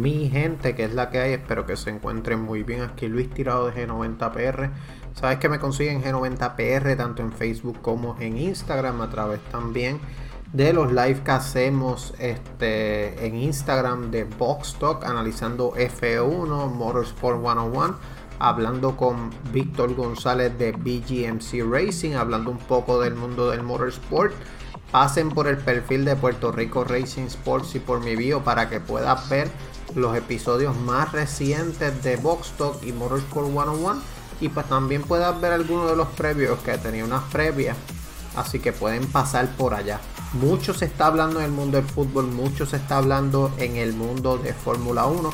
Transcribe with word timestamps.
mi 0.00 0.28
gente, 0.30 0.74
que 0.74 0.84
es 0.84 0.94
la 0.94 1.10
que 1.10 1.18
hay. 1.18 1.32
Espero 1.32 1.66
que 1.66 1.76
se 1.76 1.90
encuentren 1.90 2.40
muy 2.40 2.62
bien. 2.62 2.82
Aquí 2.82 3.08
Luis 3.08 3.30
Tirado 3.30 3.70
de 3.70 3.86
G90PR. 3.86 4.70
Sabes 5.14 5.38
que 5.38 5.48
me 5.48 5.58
consiguen 5.58 6.02
G90PR 6.02 6.96
tanto 6.96 7.22
en 7.22 7.32
Facebook 7.32 7.80
como 7.80 8.16
en 8.20 8.36
Instagram, 8.36 9.00
a 9.00 9.10
través 9.10 9.40
también 9.50 10.00
de 10.54 10.72
los 10.72 10.92
live 10.92 11.20
que 11.24 11.32
hacemos 11.32 12.14
este, 12.20 13.26
en 13.26 13.34
Instagram 13.34 14.12
de 14.12 14.22
Box 14.22 14.76
Talk, 14.78 15.04
analizando 15.04 15.72
F1, 15.74 16.72
Motorsport 16.72 17.40
101, 17.40 17.96
hablando 18.38 18.96
con 18.96 19.30
Víctor 19.52 19.96
González 19.96 20.56
de 20.56 20.70
BGMC 20.70 21.68
Racing, 21.68 22.12
hablando 22.12 22.52
un 22.52 22.58
poco 22.58 23.00
del 23.00 23.16
mundo 23.16 23.50
del 23.50 23.64
motorsport. 23.64 24.32
Pasen 24.92 25.30
por 25.30 25.48
el 25.48 25.56
perfil 25.56 26.04
de 26.04 26.14
Puerto 26.14 26.52
Rico 26.52 26.84
Racing 26.84 27.24
Sports 27.24 27.74
y 27.74 27.80
por 27.80 28.00
mi 28.00 28.14
bio 28.14 28.44
para 28.44 28.70
que 28.70 28.78
puedas 28.78 29.28
ver 29.28 29.48
los 29.94 30.16
episodios 30.16 30.76
más 30.76 31.12
recientes 31.12 32.02
de 32.02 32.16
Box 32.16 32.52
Talk 32.58 32.82
y 32.84 32.92
Motorsport 32.92 33.48
101 33.50 34.02
y 34.40 34.48
pues 34.48 34.68
también 34.68 35.02
puedas 35.02 35.40
ver 35.40 35.52
algunos 35.52 35.90
de 35.90 35.96
los 35.96 36.08
previos 36.08 36.58
que 36.60 36.76
tenía 36.78 37.04
unas 37.04 37.22
previas. 37.24 37.76
Así 38.36 38.58
que 38.58 38.72
pueden 38.72 39.06
pasar 39.06 39.48
por 39.56 39.74
allá. 39.74 40.00
Mucho 40.32 40.74
se 40.74 40.86
está 40.86 41.06
hablando 41.06 41.38
en 41.38 41.46
el 41.46 41.52
mundo 41.52 41.76
del 41.76 41.86
fútbol 41.86 42.26
mucho 42.26 42.66
se 42.66 42.76
está 42.76 42.98
hablando 42.98 43.52
en 43.58 43.76
el 43.76 43.92
mundo 43.92 44.38
de 44.38 44.52
Fórmula 44.52 45.06
1 45.06 45.30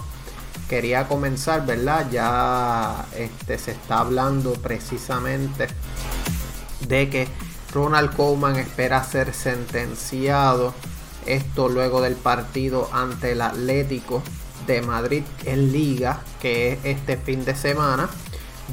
quería 0.69 1.09
comenzar 1.09 1.67
verdad 1.67 2.07
ya 2.13 3.07
este 3.17 3.59
se 3.59 3.73
está 3.73 3.99
hablando 3.99 4.53
precisamente 4.53 5.67
de 6.87 7.11
que 7.11 7.29
Ronald 7.73 8.15
Koeman 8.15 8.57
espera 8.57 9.03
ser 9.05 9.35
sentenciado. 9.35 10.75
Esto 11.27 11.69
luego 11.69 12.01
del 12.01 12.15
partido 12.15 12.89
ante 12.93 13.33
el 13.33 13.43
Atlético 13.43 14.23
de 14.73 14.83
Madrid 14.83 15.23
en 15.45 15.73
Liga, 15.73 16.21
que 16.41 16.73
es 16.73 16.79
este 16.85 17.17
fin 17.17 17.45
de 17.45 17.55
semana. 17.55 18.09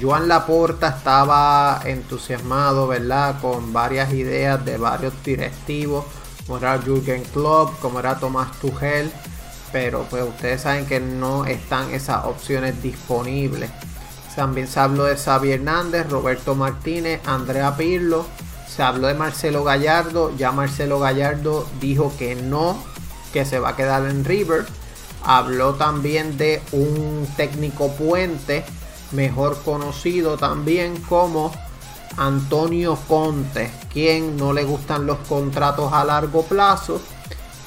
Joan 0.01 0.27
Laporta 0.27 0.89
estaba 0.89 1.81
entusiasmado, 1.85 2.87
¿verdad? 2.87 3.39
Con 3.41 3.73
varias 3.73 4.13
ideas 4.13 4.63
de 4.63 4.77
varios 4.77 5.13
directivos, 5.23 6.05
como 6.45 6.59
era 6.59 6.77
Jürgen 6.79 7.23
Klopp, 7.23 7.79
como 7.79 7.99
era 7.99 8.19
Tomás 8.19 8.51
Tuchel, 8.59 9.11
pero 9.71 10.05
pues 10.09 10.23
ustedes 10.23 10.61
saben 10.61 10.85
que 10.85 10.99
no 10.99 11.45
están 11.45 11.91
esas 11.91 12.25
opciones 12.25 12.81
disponibles. 12.81 13.71
También 14.35 14.67
se 14.67 14.79
habló 14.79 15.05
de 15.05 15.17
Xavi 15.17 15.51
Hernández, 15.51 16.07
Roberto 16.07 16.53
Martínez, 16.53 17.19
Andrea 17.25 17.75
Pirlo, 17.75 18.27
se 18.67 18.83
habló 18.83 19.07
de 19.07 19.15
Marcelo 19.15 19.63
Gallardo, 19.63 20.31
ya 20.37 20.51
Marcelo 20.51 20.99
Gallardo 20.99 21.65
dijo 21.81 22.13
que 22.19 22.35
no, 22.35 22.77
que 23.33 23.43
se 23.43 23.57
va 23.57 23.69
a 23.69 23.75
quedar 23.75 24.05
en 24.05 24.23
River. 24.23 24.65
Habló 25.23 25.75
también 25.75 26.37
de 26.37 26.61
un 26.71 27.27
técnico 27.35 27.91
puente, 27.93 28.63
mejor 29.11 29.61
conocido 29.63 30.37
también 30.37 31.01
como 31.01 31.51
Antonio 32.17 32.97
Conte, 33.07 33.69
quien 33.91 34.37
no 34.37 34.53
le 34.53 34.63
gustan 34.63 35.05
los 35.05 35.19
contratos 35.19 35.93
a 35.93 36.03
largo 36.03 36.43
plazo 36.43 37.01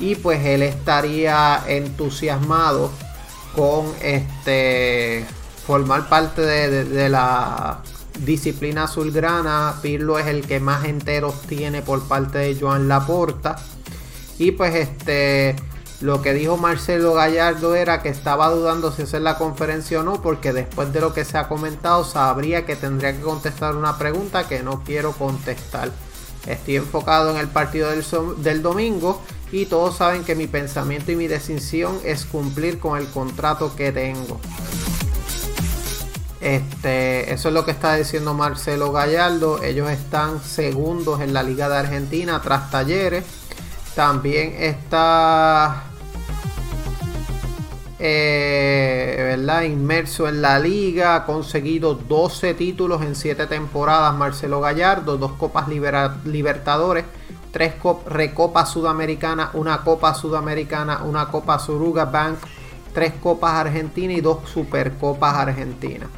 y 0.01 0.15
pues 0.17 0.45
él 0.45 0.63
estaría 0.63 1.63
entusiasmado 1.69 2.91
con 3.55 3.87
este 4.03 5.27
formar 5.67 6.09
parte 6.09 6.43
de, 6.43 7.09
la 7.09 7.83
disciplina 8.19 8.85
azulgrana. 8.85 9.75
Pirlo 9.83 10.19
es 10.19 10.27
el 10.27 10.47
que 10.47 10.59
más 10.59 10.85
enteros 10.85 11.43
tiene 11.43 11.83
por 11.83 12.03
parte 12.09 12.39
de 12.39 12.59
Joan 12.59 12.89
Laporta 12.89 13.57
y 14.39 14.53
pues 14.53 14.75
este 14.75 15.55
lo 16.01 16.23
que 16.23 16.33
dijo 16.33 16.57
Marcelo 16.57 17.13
Gallardo 17.13 17.75
era 17.75 18.01
que 18.01 18.09
estaba 18.09 18.49
dudando 18.49 18.91
si 18.91 19.03
hacer 19.03 19.21
la 19.21 19.37
conferencia 19.37 20.01
o 20.01 20.03
no, 20.03 20.23
porque 20.23 20.55
después 20.55 20.95
de 20.95 21.01
lo 21.01 21.13
que 21.13 21.27
se 21.27 21.37
ha 21.37 21.47
comentado, 21.47 22.05
sabría 22.05 22.65
que 22.65 22.75
tendría 22.75 23.13
que 23.13 23.21
contestar 23.21 23.77
una 23.77 23.99
pregunta 23.99 24.49
que 24.49 24.63
no 24.63 24.83
quiero 24.83 25.13
contestar. 25.13 25.91
Estoy 26.47 26.77
enfocado 26.77 27.31
en 27.31 27.37
el 27.37 27.49
partido 27.49 27.91
del, 27.91 28.63
domingo 28.63 29.21
y 29.53 29.67
todos 29.67 29.99
saben 29.99 30.25
que 30.25 30.35
mi 30.35 30.47
pensamiento 30.47 31.13
y 31.13 31.17
mi 31.17 31.27
decisión 31.27 32.01
es 32.03 32.25
cumplir 32.25 32.79
con 32.79 32.99
el 32.99 33.07
contrato 33.07 33.77
que 33.77 33.93
tengo. 33.93 34.41
Este, 36.41 37.31
eso 37.31 37.49
es 37.49 37.55
lo 37.55 37.67
que 37.67 37.73
está 37.73 37.97
diciendo 37.97 38.33
Marcelo 38.33 38.91
Gallardo. 38.91 39.63
Ellos 39.63 39.91
están 39.91 40.43
segundos 40.43 41.21
en 41.21 41.35
la 41.35 41.43
Liga 41.43 41.69
de 41.69 41.77
Argentina 41.77 42.41
tras 42.41 42.71
Talleres. 42.71 43.27
También 43.95 44.55
está 44.59 45.90
eh, 48.03 49.37
¿verdad? 49.37 49.63
inmerso 49.63 50.27
en 50.27 50.41
la 50.41 50.59
liga, 50.59 51.15
ha 51.15 51.27
conseguido 51.27 51.95
12 51.95 52.55
títulos 52.55 53.03
en 53.03 53.15
7 53.15 53.47
temporadas 53.47 54.15
Marcelo 54.17 54.61
Gallardo, 54.61 55.19
dos 55.19 55.33
Copas 55.33 55.67
Libertadores, 55.69 57.05
tres 57.53 57.75
Recopas 58.07 58.71
Sudamericanas, 58.71 59.51
una 59.53 59.83
Copa 59.83 60.15
Sudamericana, 60.15 61.03
una 61.05 61.27
Copa 61.29 61.59
Suruga 61.59 62.07
Bank, 62.07 62.39
tres 62.95 63.13
Copas 63.23 63.53
Argentinas 63.53 64.17
y 64.17 64.21
dos 64.23 64.49
Supercopas 64.49 65.35
Argentinas. 65.35 66.09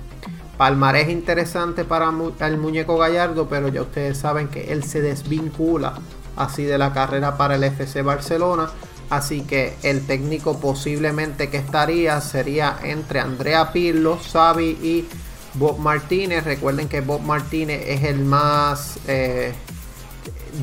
Palmarés 0.56 1.08
interesante 1.08 1.84
para 1.84 2.12
el 2.40 2.58
muñeco 2.58 2.96
Gallardo, 2.96 3.48
pero 3.48 3.66
ya 3.66 3.82
ustedes 3.82 4.18
saben 4.18 4.46
que 4.46 4.72
él 4.72 4.84
se 4.84 5.00
desvincula 5.00 5.94
así 6.36 6.62
de 6.62 6.78
la 6.78 6.92
carrera 6.92 7.36
para 7.36 7.56
el 7.56 7.64
FC 7.64 8.02
Barcelona 8.02 8.70
Así 9.12 9.42
que 9.42 9.76
el 9.82 10.06
técnico 10.06 10.58
posiblemente 10.58 11.50
que 11.50 11.58
estaría 11.58 12.18
sería 12.22 12.78
entre 12.82 13.20
Andrea 13.20 13.70
Pirlo, 13.70 14.18
Xavi 14.18 14.78
y 14.82 15.06
Bob 15.52 15.78
Martínez. 15.78 16.44
Recuerden 16.44 16.88
que 16.88 17.02
Bob 17.02 17.20
Martínez 17.20 17.82
es 17.86 18.04
el 18.04 18.24
más... 18.24 18.98
Eh, 19.06 19.52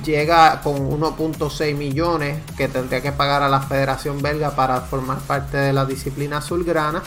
llega 0.03 0.61
con 0.61 0.89
1.6 0.99 1.75
millones 1.75 2.39
que 2.57 2.67
tendría 2.67 3.01
que 3.01 3.11
pagar 3.11 3.43
a 3.43 3.49
la 3.49 3.61
Federación 3.61 4.19
Belga 4.19 4.55
para 4.55 4.81
formar 4.81 5.19
parte 5.19 5.57
de 5.57 5.71
la 5.71 5.85
disciplina 5.85 6.37
azulgrana. 6.37 7.03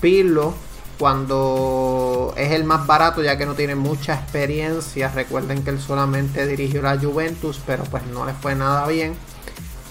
Pirlo 0.00 0.54
cuando 0.98 2.32
es 2.34 2.50
el 2.50 2.64
más 2.64 2.86
barato 2.86 3.22
ya 3.22 3.36
que 3.36 3.44
no 3.44 3.52
tiene 3.52 3.74
mucha 3.74 4.14
experiencia. 4.14 5.08
Recuerden 5.08 5.64
que 5.64 5.68
él 5.68 5.82
solamente 5.82 6.46
dirigió 6.46 6.80
la 6.80 6.98
Juventus, 6.98 7.60
pero 7.66 7.84
pues 7.84 8.06
no 8.06 8.24
le 8.24 8.32
fue 8.32 8.54
nada 8.54 8.86
bien. 8.86 9.14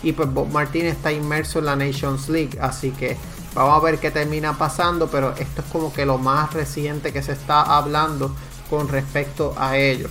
Y 0.03 0.13
pues 0.13 0.31
Bob 0.33 0.49
Martin 0.49 0.85
está 0.85 1.11
inmerso 1.11 1.59
en 1.59 1.65
la 1.65 1.75
Nations 1.75 2.29
League. 2.29 2.57
Así 2.59 2.91
que 2.91 3.17
vamos 3.53 3.77
a 3.77 3.83
ver 3.83 3.99
qué 3.99 4.11
termina 4.11 4.57
pasando. 4.57 5.07
Pero 5.07 5.31
esto 5.37 5.61
es 5.61 5.67
como 5.71 5.93
que 5.93 6.05
lo 6.05 6.17
más 6.17 6.53
reciente 6.53 7.13
que 7.13 7.21
se 7.21 7.33
está 7.33 7.61
hablando 7.61 8.33
con 8.69 8.87
respecto 8.87 9.53
a 9.57 9.77
ello. 9.77 10.07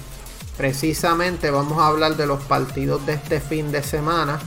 Precisamente 0.56 1.50
vamos 1.50 1.78
a 1.78 1.86
hablar 1.86 2.16
de 2.16 2.26
los 2.26 2.42
partidos 2.42 3.04
de 3.06 3.14
este 3.14 3.40
fin 3.40 3.72
de 3.72 3.82
semana. 3.82 4.38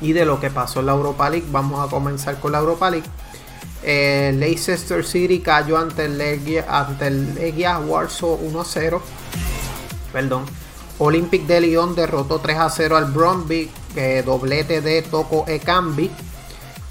Y 0.00 0.12
de 0.12 0.24
lo 0.24 0.40
que 0.40 0.50
pasó 0.50 0.80
en 0.80 0.86
la 0.86 0.92
Europa 0.92 1.30
League. 1.30 1.46
Vamos 1.50 1.84
a 1.84 1.90
comenzar 1.90 2.38
con 2.38 2.52
la 2.52 2.58
Europa 2.58 2.90
League. 2.90 3.08
Eh, 3.82 4.32
Leicester 4.34 5.04
City 5.04 5.40
cayó 5.40 5.76
ante 5.76 6.06
el 6.06 6.16
Legia, 6.16 6.64
ante 6.68 7.08
el 7.08 7.54
Warsaw 7.86 8.38
1-0. 8.40 9.00
Perdón. 10.12 10.44
Olympic 10.98 11.46
de 11.46 11.60
Lyon 11.60 11.94
derrotó 11.94 12.38
3 12.38 12.58
a 12.58 12.70
0 12.70 12.96
al 12.96 13.06
Bromby 13.06 13.68
doblete 14.24 14.80
de 14.80 15.02
Toko 15.02 15.44
Ekambi. 15.46 16.10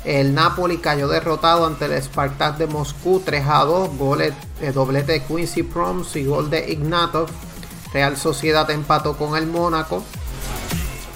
El 0.05 0.33
Napoli 0.33 0.79
cayó 0.79 1.07
derrotado 1.07 1.65
ante 1.65 1.85
el 1.85 2.01
Spartak 2.01 2.57
de 2.57 2.67
Moscú 2.67 3.21
3 3.23 3.45
a 3.47 3.63
2. 3.63 3.97
Goles, 3.97 4.33
de 4.59 4.71
doblete 4.73 5.13
de 5.13 5.23
Quincy 5.23 5.63
Proms 5.63 6.15
y 6.17 6.25
gol 6.25 6.49
de 6.49 6.71
Ignatov. 6.71 7.29
Real 7.93 8.17
Sociedad 8.17 8.69
empató 8.69 9.15
con 9.15 9.37
el 9.37 9.47
Mónaco. 9.47 10.03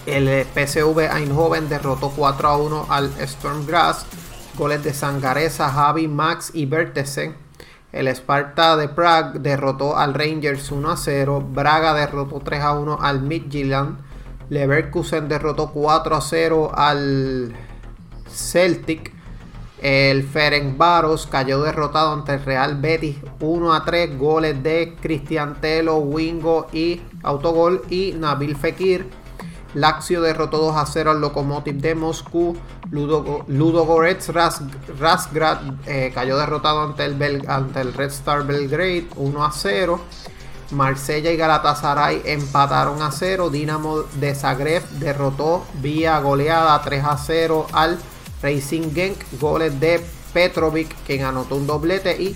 El 0.06 0.46
PSV 0.46 1.00
Eindhoven 1.12 1.68
derrotó 1.68 2.14
4 2.16 2.48
a 2.48 2.58
1 2.58 2.86
al 2.90 3.12
Stormgrass. 3.28 4.06
Goles 4.58 4.84
de 4.84 4.94
Sangaresa, 4.94 5.70
Javi, 5.70 6.08
Max 6.08 6.52
y 6.54 6.66
Bertesen. 6.66 7.36
El 7.92 8.08
Sparta 8.08 8.78
de 8.78 8.88
Prague 8.88 9.40
derrotó 9.40 9.98
al 9.98 10.14
Rangers 10.14 10.72
1 10.72 10.92
a 10.92 10.98
0. 10.98 11.46
Braga 11.52 11.94
derrotó 11.94 12.40
3 12.40 12.62
a 12.62 12.72
1 12.74 13.00
al 13.02 13.22
Midtjylland. 13.22 14.07
Leverkusen 14.50 15.28
derrotó 15.28 15.72
4 15.72 16.16
a 16.16 16.22
0 16.22 16.72
al 16.74 17.54
Celtic. 18.30 19.14
El 19.82 20.24
Ferencváros 20.24 21.28
cayó 21.28 21.62
derrotado 21.62 22.14
ante 22.14 22.34
el 22.34 22.44
Real 22.44 22.82
Betis 22.82 23.18
1 23.40 23.74
a 23.74 23.86
3. 23.86 24.18
Goles 24.18 24.64
de 24.64 24.96
Cristian 25.00 25.62
Telo, 25.62 25.98
Wingo 25.98 26.68
y 26.72 27.02
autogol 27.24 27.84
y 27.90 28.14
Nabil 28.14 28.56
Fekir. 28.56 29.08
Lazio 29.74 30.22
derrotó 30.22 30.58
2 30.58 30.78
a 30.78 30.86
0 30.86 31.12
al 31.12 31.22
Lokomotiv 31.22 31.76
de 31.76 31.94
Moscú. 31.94 32.58
Ludo, 32.90 33.44
Ludogorets 33.48 34.32
Razgrad 34.98 35.58
eh, 35.86 36.12
cayó 36.16 36.38
derrotado 36.38 36.84
ante 36.84 37.04
el, 37.04 37.44
ante 37.50 37.82
el 37.82 37.94
Red 37.94 38.08
Star 38.08 38.46
Belgrade 38.46 39.08
1 39.16 39.46
a 39.46 39.52
0. 39.52 40.00
Marsella 40.72 41.32
y 41.32 41.38
Galatasaray 41.38 42.22
empataron 42.26 43.02
a 43.02 43.12
0. 43.12 43.50
Dinamo 43.50 44.00
de 44.16 44.36
Zagreb 44.36 44.84
derrotó 44.90 45.66
vía 45.82 46.20
goleada 46.20 46.82
3 46.82 47.04
a 47.06 47.18
0 47.18 47.68
al 47.72 47.98
Racing 48.42 48.94
Genk. 48.94 49.18
Goles 49.40 49.80
de 49.80 50.04
Petrovic, 50.34 50.94
quien 51.06 51.24
anotó 51.24 51.56
un 51.56 51.68
doblete, 51.68 52.22
y 52.22 52.36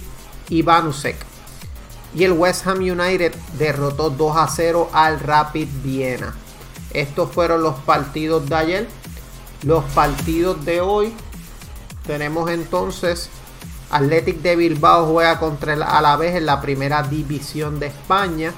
Ivanusek. 0.50 1.18
Y 2.16 2.24
el 2.24 2.34
West 2.34 2.68
Ham 2.68 2.80
United 2.80 3.34
derrotó 3.58 4.10
2 4.10 4.38
a 4.38 4.48
0 4.48 4.90
al 4.94 5.20
Rapid 5.20 5.68
Viena. 5.84 6.34
Estos 6.94 7.32
fueron 7.32 7.64
los 7.64 7.76
partidos 7.80 8.48
de 8.50 8.56
ayer. 8.56 8.88
Los 9.64 9.84
partidos 9.86 10.64
de 10.66 10.82
hoy. 10.82 11.14
Tenemos 12.06 12.50
entonces 12.50 13.30
Athletic 13.92 14.38
de 14.42 14.56
Bilbao 14.56 15.06
juega 15.12 15.40
contra 15.40 15.74
el 15.74 15.84
Alavés 15.84 16.36
en 16.36 16.46
la 16.46 16.62
primera 16.62 17.04
división 17.04 17.80
de 17.80 17.88
España. 17.88 18.54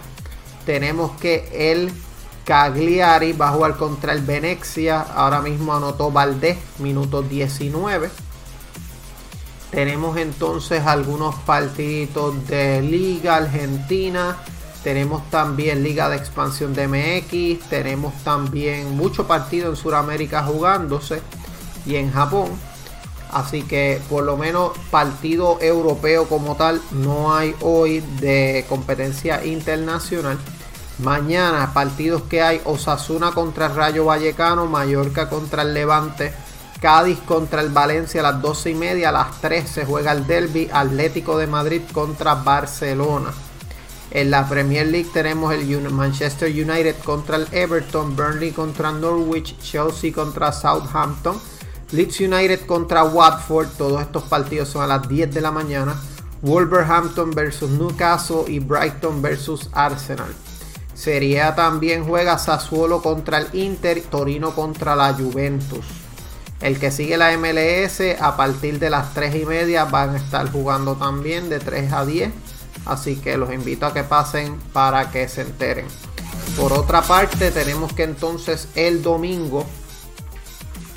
Tenemos 0.65 1.19
que 1.19 1.71
el 1.71 1.91
Cagliari 2.45 3.33
va 3.33 3.49
a 3.49 3.51
jugar 3.51 3.77
contra 3.77 4.13
el 4.13 4.21
Venezia. 4.21 5.01
Ahora 5.01 5.41
mismo 5.41 5.73
anotó 5.73 6.11
Valdés, 6.11 6.57
minuto 6.79 7.21
19. 7.21 8.09
Tenemos 9.71 10.17
entonces 10.17 10.85
algunos 10.85 11.33
partidos 11.35 12.47
de 12.47 12.81
Liga 12.81 13.37
Argentina. 13.37 14.37
Tenemos 14.83 15.27
también 15.31 15.83
Liga 15.83 16.09
de 16.09 16.17
Expansión 16.17 16.75
de 16.75 16.87
MX. 16.87 17.69
Tenemos 17.69 18.13
también 18.23 18.95
mucho 18.95 19.25
partido 19.25 19.71
en 19.71 19.75
Sudamérica 19.75 20.43
jugándose. 20.43 21.21
Y 21.87 21.95
en 21.95 22.11
Japón. 22.11 22.49
Así 23.33 23.63
que 23.63 23.99
por 24.09 24.23
lo 24.23 24.37
menos 24.37 24.77
partido 24.91 25.57
europeo 25.59 26.27
como 26.27 26.55
tal 26.55 26.81
no 26.91 27.33
hay 27.33 27.55
hoy 27.61 28.01
de 28.19 28.65
competencia 28.69 29.43
internacional. 29.43 30.37
Mañana 30.99 31.73
partidos 31.73 32.21
que 32.23 32.43
hay 32.43 32.61
Osasuna 32.65 33.31
contra 33.31 33.69
Rayo 33.69 34.05
Vallecano, 34.05 34.67
Mallorca 34.67 35.27
contra 35.27 35.63
el 35.63 35.73
Levante, 35.73 36.31
Cádiz 36.79 37.17
contra 37.25 37.61
el 37.61 37.69
Valencia 37.69 38.21
a 38.21 38.31
las 38.31 38.41
12 38.41 38.69
y 38.69 38.75
media, 38.75 39.09
a 39.09 39.13
las 39.13 39.41
3 39.41 39.67
se 39.67 39.85
juega 39.85 40.11
el 40.11 40.27
derby 40.27 40.69
Atlético 40.71 41.37
de 41.37 41.47
Madrid 41.47 41.81
contra 41.91 42.35
Barcelona. 42.35 43.31
En 44.11 44.29
la 44.29 44.47
Premier 44.47 44.85
League 44.85 45.09
tenemos 45.11 45.51
el 45.51 45.89
Manchester 45.89 46.51
United 46.51 46.97
contra 47.03 47.37
el 47.37 47.47
Everton, 47.51 48.15
Burnley 48.15 48.51
contra 48.51 48.91
Norwich, 48.91 49.57
Chelsea 49.59 50.13
contra 50.13 50.51
Southampton. 50.51 51.39
Leeds 51.93 52.21
United 52.21 52.65
contra 52.65 53.03
Watford, 53.03 53.67
todos 53.77 54.01
estos 54.01 54.23
partidos 54.23 54.67
son 54.67 54.81
a 54.81 54.87
las 54.87 55.07
10 55.07 55.31
de 55.31 55.41
la 55.41 55.51
mañana. 55.51 55.95
Wolverhampton 56.41 57.29
versus 57.29 57.69
Newcastle 57.69 58.45
y 58.47 58.57
Brighton 58.57 59.21
versus 59.21 59.69
Arsenal. 59.73 60.33
Serie 60.95 61.43
A 61.43 61.53
también 61.53 62.03
juega 62.03 62.39
Sassuolo 62.39 63.03
contra 63.03 63.37
el 63.37 63.47
Inter, 63.53 64.01
Torino 64.01 64.55
contra 64.55 64.95
la 64.95 65.13
Juventus. 65.13 65.85
El 66.61 66.79
que 66.79 66.89
sigue 66.89 67.15
la 67.15 67.37
MLS 67.37 68.01
a 68.19 68.35
partir 68.35 68.79
de 68.79 68.89
las 68.89 69.13
3 69.13 69.43
y 69.43 69.45
media 69.45 69.85
van 69.85 70.15
a 70.15 70.17
estar 70.17 70.51
jugando 70.51 70.95
también 70.95 71.47
de 71.47 71.59
3 71.59 71.93
a 71.93 72.05
10. 72.07 72.31
Así 72.87 73.17
que 73.17 73.37
los 73.37 73.53
invito 73.53 73.85
a 73.85 73.93
que 73.93 74.03
pasen 74.03 74.57
para 74.73 75.11
que 75.11 75.29
se 75.29 75.41
enteren. 75.41 75.85
Por 76.57 76.73
otra 76.73 77.03
parte 77.03 77.51
tenemos 77.51 77.93
que 77.93 78.01
entonces 78.01 78.67
el 78.73 79.03
domingo 79.03 79.63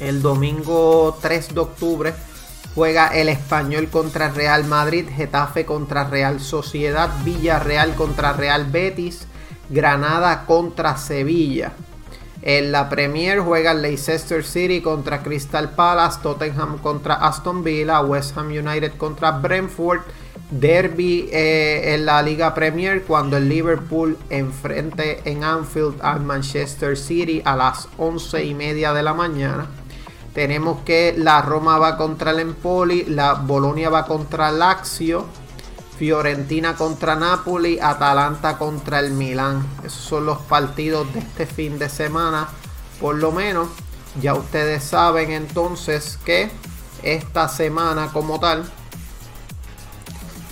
el 0.01 0.23
domingo 0.23 1.17
3 1.21 1.55
de 1.55 1.61
octubre 1.61 2.15
juega 2.75 3.09
el 3.09 3.29
Español 3.29 3.89
contra 3.89 4.31
Real 4.31 4.65
Madrid, 4.65 5.09
Getafe 5.09 5.65
contra 5.65 6.05
Real 6.05 6.41
Sociedad, 6.41 7.11
Villarreal 7.25 7.95
contra 7.95 8.35
Real 8.35 8.67
Betis, 8.71 9.27
Granada 9.71 10.45
contra 10.45 10.97
Sevilla. 10.97 11.73
En 12.43 12.71
la 12.71 12.89
Premier 12.89 13.41
juega 13.41 13.75
Leicester 13.75 14.45
City 14.45 14.81
contra 14.81 15.23
Crystal 15.23 15.71
Palace, 15.71 16.21
Tottenham 16.23 16.79
contra 16.79 17.15
Aston 17.15 17.65
Villa, 17.65 18.01
West 18.03 18.37
Ham 18.37 18.49
United 18.49 18.93
contra 18.99 19.33
Brentford, 19.33 20.03
Derby 20.51 21.29
eh, 21.33 21.95
en 21.95 22.07
la 22.07 22.23
Liga 22.23 22.55
Premier 22.55 23.03
cuando 23.03 23.37
el 23.37 23.49
Liverpool 23.49 24.17
enfrente 24.31 25.23
en 25.25 25.43
Anfield 25.43 25.97
al 26.03 26.21
Manchester 26.21 26.97
City 26.97 27.43
a 27.45 27.57
las 27.57 27.89
11 27.99 28.45
y 28.45 28.55
media 28.55 28.93
de 28.93 29.03
la 29.03 29.13
mañana. 29.15 29.67
Tenemos 30.37 30.81
que 30.85 31.15
la 31.17 31.41
Roma 31.41 31.79
va 31.79 31.97
contra 31.97 32.31
el 32.31 32.41
Empoli, 32.41 33.07
la 33.07 33.33
Bolonia 33.33 33.89
va 33.89 34.05
contra 34.05 34.53
Lazio, 34.53 35.25
Fiorentina 35.99 36.77
contra 36.77 37.17
Napoli, 37.17 37.81
Atalanta 37.81 38.59
contra 38.59 39.01
el 39.01 39.13
Milán. 39.13 39.67
Esos 39.83 40.03
son 40.03 40.27
los 40.27 40.37
partidos 40.41 41.11
de 41.15 41.21
este 41.21 41.47
fin 41.47 41.79
de 41.79 41.89
semana, 41.89 42.49
por 43.01 43.17
lo 43.17 43.33
menos. 43.33 43.69
Ya 44.21 44.35
ustedes 44.35 44.85
saben 44.85 45.31
entonces 45.31 46.19
que 46.23 46.51
esta 47.03 47.49
semana 47.49 48.11
como 48.13 48.39
tal, 48.39 48.71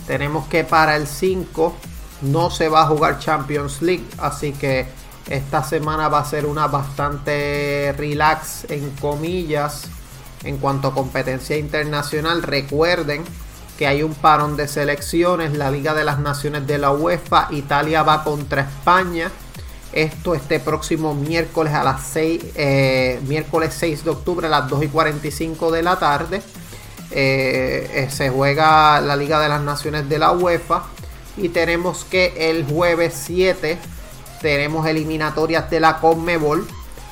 tenemos 0.07 0.47
que 0.47 0.65
para 0.65 0.97
el 0.97 1.07
5 1.07 1.75
no 2.23 2.51
se 2.51 2.71
va 2.71 2.85
a 2.85 2.87
jugar 2.87 3.19
Champions 3.19 3.83
League, 3.83 4.09
así 4.17 4.53
que 4.55 4.89
esta 5.29 5.65
semana 5.65 6.09
va 6.09 6.19
a 6.19 6.25
ser 6.25 6.44
una 6.44 6.67
bastante 6.67 7.94
relax 7.97 8.67
en 8.69 8.91
comillas 8.91 9.88
en 10.44 10.59
cuanto 10.59 10.88
a 10.88 10.94
competencia 10.94 11.56
internacional. 11.56 12.43
Recuerden 12.43 13.25
que 13.79 13.87
hay 13.87 14.03
un 14.03 14.15
parón 14.15 14.56
de 14.56 14.69
selecciones, 14.69 15.56
la 15.56 15.71
Liga 15.71 15.94
de 15.94 16.05
las 16.05 16.19
Naciones 16.19 16.67
de 16.67 16.79
la 16.79 16.93
UEFA, 16.93 17.49
Italia 17.50 18.03
va 18.03 18.23
contra 18.23 18.62
España. 18.62 19.31
Esto 19.93 20.35
este 20.35 20.61
próximo 20.61 21.15
miércoles 21.15 21.73
a 21.73 21.85
las 21.85 22.03
6, 22.03 22.44
eh, 22.56 23.20
miércoles 23.27 23.75
6 23.79 24.05
de 24.05 24.11
octubre 24.11 24.47
a 24.47 24.50
las 24.50 24.69
2 24.69 24.85
y 24.85 24.88
45 24.88 25.70
de 25.70 25.82
la 25.82 25.99
tarde. 25.99 26.43
Eh, 27.12 27.91
eh, 27.94 28.09
se 28.11 28.29
juega 28.29 29.00
la 29.00 29.17
Liga 29.17 29.41
de 29.41 29.49
las 29.49 29.62
Naciones 29.62 30.09
de 30.09 30.19
la 30.19 30.32
UEFA. 30.32 30.85
Y 31.37 31.49
tenemos 31.49 32.05
que 32.05 32.50
el 32.50 32.65
jueves 32.65 33.15
7 33.25 33.79
tenemos 34.44 34.86
eliminatorias 34.86 35.70
de 35.70 35.81
la 35.81 36.01
Conmebol. 36.01 36.69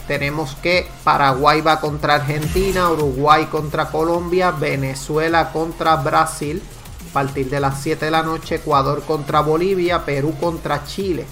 Tenemos 0.06 0.54
que 0.56 0.86
Paraguay 1.02 1.62
va 1.62 1.80
contra 1.80 2.16
Argentina, 2.16 2.90
Uruguay 2.90 3.46
contra 3.46 3.86
Colombia, 3.86 4.50
Venezuela 4.50 5.50
contra 5.50 5.96
Brasil. 5.96 6.62
A 7.08 7.12
partir 7.14 7.48
de 7.48 7.58
las 7.58 7.80
7 7.80 8.04
de 8.04 8.10
la 8.10 8.22
noche, 8.22 8.56
Ecuador 8.56 9.02
contra 9.04 9.40
Bolivia, 9.40 10.04
Perú 10.04 10.34
contra 10.38 10.84
Chile. 10.84 11.24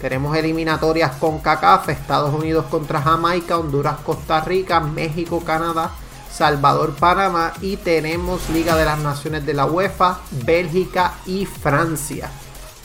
Tenemos 0.00 0.36
eliminatorias 0.36 1.12
con 1.12 1.38
CACAF, 1.38 1.90
Estados 1.90 2.34
Unidos 2.34 2.66
contra 2.68 3.00
Jamaica, 3.00 3.56
Honduras, 3.56 3.98
Costa 4.04 4.40
Rica, 4.40 4.80
México, 4.80 5.44
Canadá, 5.44 5.92
Salvador, 6.28 6.96
Panamá 6.96 7.52
y 7.60 7.76
tenemos 7.76 8.50
Liga 8.50 8.76
de 8.76 8.84
las 8.84 8.98
Naciones 8.98 9.46
de 9.46 9.54
la 9.54 9.66
UEFA, 9.66 10.18
Bélgica 10.44 11.14
y 11.24 11.46
Francia. 11.46 12.28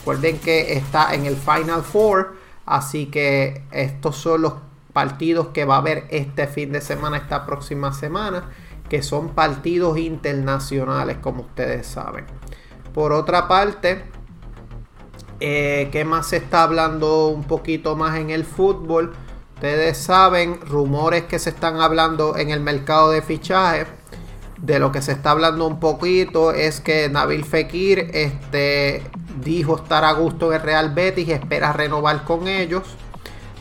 Recuerden 0.06 0.38
que 0.38 0.74
está 0.74 1.14
en 1.14 1.26
el 1.26 1.34
Final 1.34 1.82
Four. 1.82 2.36
Así 2.64 3.06
que 3.06 3.64
estos 3.72 4.16
son 4.16 4.42
los 4.42 4.52
partidos 4.92 5.48
que 5.48 5.64
va 5.64 5.74
a 5.74 5.78
haber 5.78 6.06
este 6.10 6.46
fin 6.46 6.70
de 6.70 6.80
semana, 6.80 7.16
esta 7.16 7.44
próxima 7.44 7.92
semana. 7.92 8.48
Que 8.88 9.02
son 9.02 9.30
partidos 9.30 9.98
internacionales, 9.98 11.16
como 11.20 11.42
ustedes 11.42 11.88
saben. 11.88 12.24
Por 12.94 13.10
otra 13.10 13.48
parte, 13.48 14.04
eh, 15.40 15.88
¿qué 15.90 16.04
más 16.04 16.28
se 16.28 16.36
está 16.36 16.62
hablando 16.62 17.26
un 17.26 17.42
poquito 17.42 17.96
más 17.96 18.16
en 18.16 18.30
el 18.30 18.44
fútbol? 18.44 19.12
Ustedes 19.56 19.98
saben, 19.98 20.60
rumores 20.60 21.24
que 21.24 21.40
se 21.40 21.50
están 21.50 21.80
hablando 21.80 22.36
en 22.36 22.50
el 22.50 22.60
mercado 22.60 23.10
de 23.10 23.22
fichajes 23.22 23.88
de 24.58 24.78
lo 24.78 24.92
que 24.92 25.02
se 25.02 25.10
está 25.10 25.32
hablando 25.32 25.66
un 25.66 25.80
poquito 25.80 26.52
es 26.52 26.80
que 26.80 27.08
Nabil 27.08 27.44
Fekir 27.44 28.10
este, 28.14 29.02
dijo 29.42 29.76
estar 29.76 30.04
a 30.04 30.12
gusto 30.12 30.52
en 30.52 30.62
Real 30.62 30.94
Betis 30.94 31.28
y 31.28 31.32
espera 31.32 31.72
renovar 31.72 32.24
con 32.24 32.48
ellos. 32.48 32.82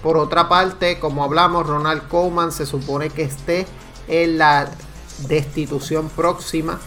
Por 0.02 0.18
otra 0.18 0.48
parte, 0.48 1.00
como 1.00 1.24
hablamos, 1.24 1.66
Ronald 1.66 2.08
Koeman 2.08 2.52
se 2.52 2.66
supone 2.66 3.10
que 3.10 3.24
esté 3.24 3.66
en 4.08 4.38
la 4.38 4.70
destitución 5.28 6.10
próxima. 6.10 6.80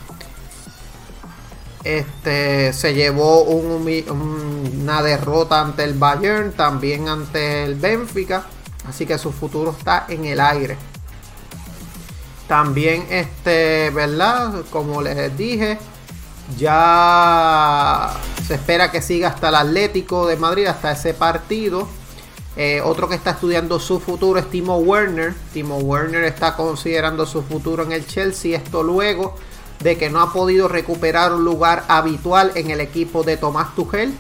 Este 1.85 2.73
se 2.73 2.95
llevó 2.95 3.43
una 3.43 5.03
derrota 5.03 5.61
ante 5.61 5.85
el 5.85 5.95
Bayern, 5.95 6.53
también 6.53 7.09
ante 7.09 7.65
el 7.65 7.75
Benfica. 7.75 8.45
Así 8.89 9.05
que 9.07 9.19
su 9.19 9.33
futuro 9.33 9.75
está 9.77 10.07
en 10.09 10.25
el 10.25 10.41
aire. 10.41 10.77
También, 12.47 13.07
este, 13.11 13.91
¿verdad? 13.91 14.65
Como 14.71 15.03
les 15.03 15.37
dije, 15.37 15.79
ya 16.57 18.15
se 18.47 18.55
espera 18.55 18.91
que 18.91 19.03
siga 19.03 19.29
hasta 19.29 19.51
el 19.51 19.57
Atlético 19.57 20.27
de 20.27 20.37
Madrid, 20.37 20.67
hasta 20.67 20.93
ese 20.93 21.15
partido. 21.15 21.89
Eh, 22.57 22.81
otro 22.85 23.09
que 23.09 23.15
está 23.15 23.31
estudiando 23.31 23.79
su 23.79 24.01
futuro 24.01 24.41
es 24.41 24.51
Timo 24.51 24.79
Werner. 24.79 25.35
Timo 25.53 25.79
Werner 25.79 26.25
está 26.25 26.57
considerando 26.57 27.27
su 27.27 27.43
futuro 27.43 27.85
en 27.85 27.93
el 27.93 28.07
Chelsea. 28.07 28.57
Esto 28.57 28.83
luego 28.83 29.37
de 29.81 29.97
que 29.97 30.11
no 30.11 30.21
ha 30.21 30.33
podido 30.33 30.67
recuperar 30.67 31.33
un 31.33 31.45
lugar 31.45 31.85
habitual 31.89 32.53
en 32.57 32.71
el 32.71 32.81
equipo 32.81 33.23
de 33.23 33.37
Tomás 33.37 33.75
Tuchel. 33.75 34.13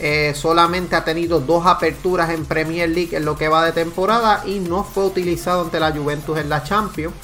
Eh, 0.00 0.34
solamente 0.34 0.96
ha 0.96 1.04
tenido 1.04 1.40
dos 1.40 1.64
aperturas 1.64 2.30
en 2.30 2.44
Premier 2.44 2.88
League 2.88 3.16
en 3.16 3.24
lo 3.24 3.36
que 3.36 3.48
va 3.48 3.64
de 3.64 3.72
temporada 3.72 4.42
y 4.44 4.58
no 4.58 4.84
fue 4.84 5.06
utilizado 5.06 5.62
ante 5.62 5.78
la 5.78 5.92
Juventus 5.92 6.38
en 6.38 6.48
la 6.48 6.64
Champions. 6.64 7.14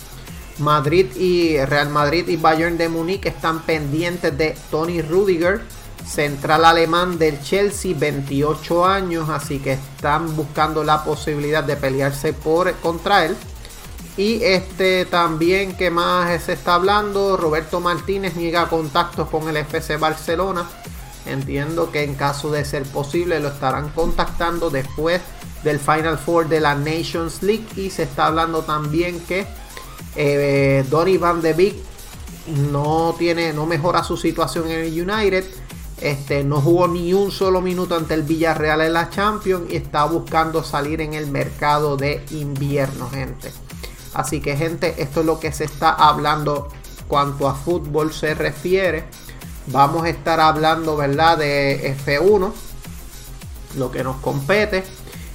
Madrid 0.58 1.06
y 1.16 1.58
Real 1.58 1.88
Madrid 1.88 2.28
y 2.28 2.36
Bayern 2.36 2.76
de 2.76 2.88
Múnich 2.88 3.26
están 3.26 3.62
pendientes 3.62 4.36
de 4.36 4.56
Tony 4.70 5.02
Rudiger, 5.02 5.62
central 6.06 6.64
alemán 6.64 7.18
del 7.18 7.40
Chelsea, 7.42 7.94
28 7.96 8.86
años, 8.86 9.28
así 9.28 9.58
que 9.58 9.74
están 9.74 10.34
buscando 10.36 10.82
la 10.82 11.04
posibilidad 11.04 11.62
de 11.62 11.76
pelearse 11.76 12.32
por, 12.32 12.72
contra 12.76 13.24
él. 13.24 13.36
Y 14.16 14.42
este 14.42 15.04
también 15.04 15.76
que 15.76 15.90
más 15.90 16.42
se 16.42 16.54
está 16.54 16.74
hablando, 16.74 17.36
Roberto 17.36 17.80
Martínez 17.80 18.34
niega 18.34 18.68
contactos 18.68 19.28
con 19.28 19.48
el 19.48 19.56
FC 19.58 19.96
Barcelona. 19.96 20.68
Entiendo 21.24 21.92
que 21.92 22.02
en 22.02 22.14
caso 22.14 22.50
de 22.50 22.64
ser 22.64 22.82
posible 22.84 23.38
lo 23.38 23.48
estarán 23.48 23.90
contactando 23.90 24.70
después 24.70 25.20
del 25.62 25.78
Final 25.78 26.18
Four 26.18 26.48
de 26.48 26.60
la 26.60 26.74
Nations 26.74 27.42
League 27.42 27.66
y 27.76 27.90
se 27.90 28.04
está 28.04 28.26
hablando 28.26 28.62
también 28.62 29.20
que 29.20 29.46
eh, 30.16 30.84
Donny 30.88 31.16
Van 31.16 31.40
de 31.40 31.52
Beek 31.52 31.76
no 32.70 33.14
tiene, 33.18 33.52
no 33.52 33.66
mejora 33.66 34.02
su 34.02 34.16
situación 34.16 34.70
en 34.70 34.80
el 34.80 35.10
United. 35.10 35.44
Este, 36.00 36.44
no 36.44 36.60
jugó 36.60 36.86
ni 36.86 37.12
un 37.12 37.32
solo 37.32 37.60
minuto 37.60 37.96
ante 37.96 38.14
el 38.14 38.22
Villarreal 38.22 38.82
en 38.82 38.92
la 38.92 39.10
Champions 39.10 39.64
y 39.68 39.76
está 39.76 40.04
buscando 40.04 40.62
salir 40.62 41.00
en 41.00 41.14
el 41.14 41.28
mercado 41.28 41.96
de 41.96 42.24
invierno, 42.30 43.10
gente. 43.10 43.52
Así 44.14 44.40
que, 44.40 44.56
gente, 44.56 44.94
esto 44.98 45.20
es 45.20 45.26
lo 45.26 45.40
que 45.40 45.52
se 45.52 45.64
está 45.64 45.90
hablando 45.90 46.68
cuanto 47.08 47.48
a 47.48 47.54
fútbol 47.54 48.12
se 48.12 48.34
refiere. 48.34 49.04
Vamos 49.66 50.04
a 50.04 50.08
estar 50.10 50.40
hablando, 50.40 50.96
¿verdad? 50.96 51.38
De 51.38 51.96
F1, 52.06 52.52
lo 53.76 53.90
que 53.90 54.04
nos 54.04 54.16
compete. 54.16 54.84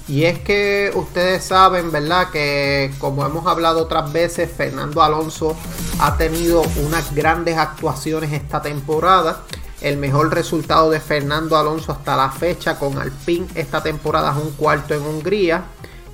Y 0.08 0.26
es 0.26 0.40
que 0.40 0.92
ustedes 0.96 1.46
saben, 1.46 1.92
¿verdad? 1.92 2.30
Que 2.30 2.92
como 3.00 3.26
hemos 3.26 3.48
hablado 3.48 3.84
otras 3.84 4.12
veces, 4.12 4.52
Fernando 4.52 5.02
Alonso 5.02 5.56
ha 6.00 6.18
tenido 6.18 6.62
unas 6.86 7.16
grandes 7.16 7.58
actuaciones 7.58 8.34
esta 8.34 8.62
temporada. 8.62 9.44
El 9.80 9.98
mejor 9.98 10.34
resultado 10.34 10.90
de 10.90 11.00
Fernando 11.00 11.58
Alonso 11.58 11.92
hasta 11.92 12.18
la 12.18 12.30
fecha 12.30 12.78
con 12.78 12.98
Alpine 12.98 13.48
esta 13.56 13.82
temporada 13.82 14.32
es 14.32 14.44
un 14.44 14.52
cuarto 14.52 14.94
en 14.94 15.04
Hungría. 15.04 15.64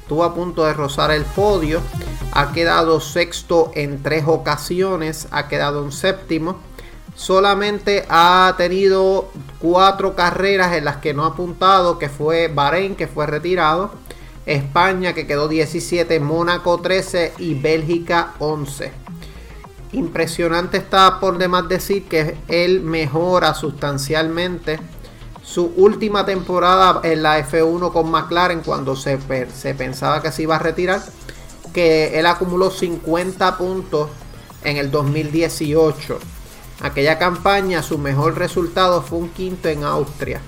Estuvo 0.02 0.24
a 0.24 0.34
punto 0.34 0.66
de 0.66 0.74
rozar 0.74 1.12
el 1.12 1.24
podio. 1.24 1.82
Ha 2.32 2.52
quedado 2.52 3.00
sexto 3.00 3.72
en 3.76 4.04
tres 4.04 4.24
ocasiones. 4.28 5.28
Ha 5.32 5.48
quedado 5.48 5.84
en 5.84 5.92
séptimo 5.92 6.58
solamente 7.20 8.06
ha 8.08 8.54
tenido 8.56 9.30
cuatro 9.60 10.16
carreras 10.16 10.74
en 10.78 10.86
las 10.86 10.98
que 10.98 11.14
no 11.14 11.26
ha 11.26 11.28
apuntado, 11.28 12.00
que 12.00 12.08
fue 12.08 12.48
Bahrein, 12.48 12.96
que 12.96 13.08
fue 13.08 13.26
retirado, 13.26 13.92
España, 14.46 15.14
que 15.14 15.28
quedó 15.28 15.50
17, 15.50 16.22
Mónaco 16.22 16.80
13 16.80 17.34
y 17.40 17.56
Bélgica 17.56 18.36
11. 18.40 18.94
Impresionante 19.92 20.78
está 20.78 21.20
por 21.20 21.38
demás 21.38 21.68
decir 21.68 22.08
que 22.08 22.38
él 22.48 22.80
mejora 22.80 23.54
sustancialmente 23.54 24.80
su 25.44 25.74
última 25.76 26.26
temporada 26.26 27.02
en 27.04 27.22
la 27.22 27.38
F1 27.46 27.92
con 27.92 28.10
McLaren 28.10 28.62
cuando 28.62 28.96
se, 28.96 29.20
se 29.54 29.76
pensaba 29.76 30.22
que 30.22 30.32
se 30.32 30.44
iba 30.44 30.56
a 30.56 30.60
retirar, 30.60 31.02
que 31.74 32.18
él 32.18 32.26
acumuló 32.26 32.72
50 32.72 33.58
puntos 33.58 34.08
en 34.64 34.78
el 34.78 34.90
2018 34.90 36.39
Aquella 36.82 37.18
campaña 37.18 37.84
su 37.84 37.98
mejor 37.98 38.38
resultado 38.38 39.02
fue 39.02 39.20
un 39.20 39.30
quinto 39.30 39.68
en 39.68 39.84
Austria. 39.84 40.42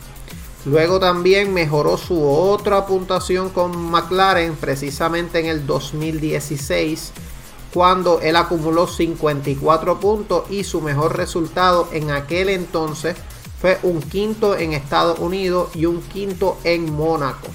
Luego 0.66 1.00
también 1.00 1.54
mejoró 1.54 1.98
su 1.98 2.24
otra 2.24 2.86
puntuación 2.86 3.50
con 3.50 3.76
McLaren 3.76 4.56
precisamente 4.56 5.40
en 5.40 5.48
el 5.48 5.66
2016 5.66 7.12
cuando 7.74 8.20
él 8.22 8.36
acumuló 8.36 8.88
54 8.88 10.00
puntos 10.00 10.44
y 10.52 10.64
su 10.64 10.82
mejor 10.82 11.18
resultado 11.18 11.88
en 11.92 12.12
aquel 12.12 12.50
entonces 12.50 13.16
fue 13.60 13.80
un 13.84 14.02
quinto 14.02 14.58
en 14.58 14.74
Estados 14.74 15.20
Unidos 15.20 15.70
y 15.76 15.86
un 15.86 16.02
quinto 16.02 16.58
en 16.64 16.94
Mónaco. 16.94 17.48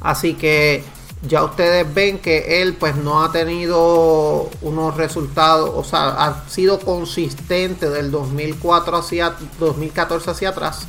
Así 0.00 0.34
que 0.34 0.82
ya 1.22 1.44
ustedes 1.44 1.92
ven 1.92 2.18
que 2.18 2.62
él 2.62 2.74
pues 2.74 2.96
no 2.96 3.22
ha 3.22 3.30
tenido 3.30 4.48
unos 4.62 4.96
resultados, 4.96 5.70
o 5.74 5.84
sea, 5.84 6.08
ha 6.08 6.48
sido 6.48 6.80
consistente 6.80 7.90
del 7.90 8.10
2004 8.10 8.96
hacia 8.96 9.34
2014 9.58 10.30
hacia 10.30 10.48
atrás, 10.50 10.86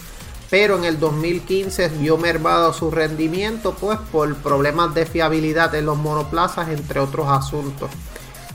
pero 0.49 0.77
en 0.77 0.85
el 0.85 0.99
2015 0.99 1.89
vio 1.99 2.17
mermado 2.17 2.71
su 2.73 2.91
rendimiento 2.91 3.73
pues 3.73 3.99
por 4.11 4.33
problemas 4.37 4.93
de 4.93 5.05
fiabilidad 5.05 5.75
en 5.75 5.85
los 5.85 5.97
monoplazas 5.97 6.69
entre 6.69 7.01
otros 7.01 7.27
asuntos. 7.27 7.89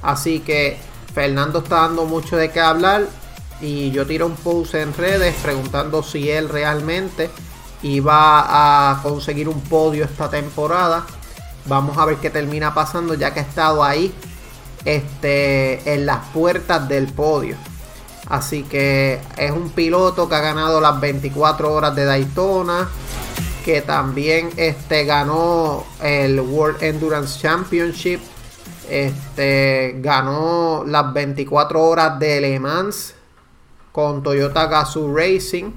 Así 0.03 0.41
que 0.41 0.79
Fernando 1.15 1.59
está 1.59 1.83
dando 1.83 2.07
mucho 2.07 2.37
de 2.37 2.51
qué 2.51 2.61
hablar 2.61 3.07
y 3.61 3.91
yo 3.91 4.07
tiro 4.07 4.27
un 4.27 4.37
post 4.37 4.75
en 4.75 4.95
redes 4.95 5.35
preguntando 5.43 6.03
si 6.03 6.31
él 6.31 6.49
realmente 6.49 7.31
iba 7.83 8.93
a 8.93 9.03
conseguir 9.03 9.49
un 9.49 9.61
podio 9.61 10.05
esta 10.05 10.31
temporada 10.31 11.07
Vamos 11.69 11.99
a 11.99 12.05
ver 12.05 12.17
qué 12.17 12.31
termina 12.31 12.75
pasando 12.75 13.15
ya 13.15 13.35
que 13.35 13.41
ha 13.41 13.43
estado 13.43 13.83
ahí 13.83 14.15
este, 14.85 15.95
en 15.95 16.07
las 16.07 16.25
puertas 16.29 16.89
del 16.89 17.09
podio. 17.09 17.57
Así 18.29 18.63
que 18.63 19.21
es 19.37 19.51
un 19.51 19.71
piloto 19.71 20.29
que 20.29 20.35
ha 20.35 20.41
ganado 20.41 20.81
las 20.81 21.01
24 21.01 21.73
horas 21.73 21.95
de 21.95 22.05
Daytona. 22.05 22.89
Que 23.65 23.83
también 23.83 24.51
este, 24.57 25.05
ganó 25.05 25.85
el 26.01 26.39
World 26.41 26.83
Endurance 26.83 27.41
Championship. 27.41 28.21
Este, 28.89 29.97
ganó 29.99 30.85
las 30.87 31.13
24 31.13 31.83
horas 31.83 32.19
de 32.21 32.41
Le 32.41 32.61
Mans 32.61 33.15
con 33.91 34.23
Toyota 34.23 34.67
Gazoo 34.67 35.13
Racing. 35.13 35.73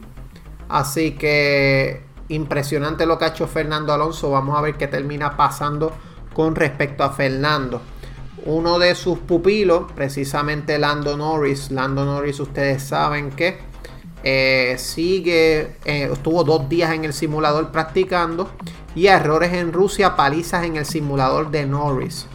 Así 0.69 1.13
que 1.13 2.03
impresionante 2.29 3.05
lo 3.05 3.17
que 3.17 3.25
ha 3.25 3.29
hecho 3.29 3.47
Fernando 3.47 3.93
Alonso. 3.93 4.31
Vamos 4.31 4.57
a 4.57 4.61
ver 4.61 4.75
qué 4.75 4.87
termina 4.87 5.35
pasando 5.35 5.91
con 6.33 6.55
respecto 6.55 7.03
a 7.03 7.11
Fernando. 7.11 7.81
Uno 8.45 8.79
de 8.79 8.95
sus 8.95 9.19
pupilos, 9.19 9.91
precisamente 9.93 10.79
Lando 10.79 11.17
Norris. 11.17 11.71
Lando 11.71 12.05
Norris, 12.05 12.39
ustedes 12.39 12.83
saben 12.83 13.31
que 13.31 13.59
eh, 14.23 14.75
sigue, 14.77 15.77
eh, 15.85 16.09
estuvo 16.11 16.43
dos 16.43 16.69
días 16.69 16.93
en 16.93 17.05
el 17.05 17.13
simulador 17.13 17.71
practicando 17.71 18.49
y 18.95 19.07
errores 19.07 19.53
en 19.53 19.73
Rusia, 19.73 20.15
palizas 20.15 20.63
en 20.63 20.77
el 20.77 20.85
simulador 20.85 21.51
de 21.51 21.65
Norris. 21.65 22.27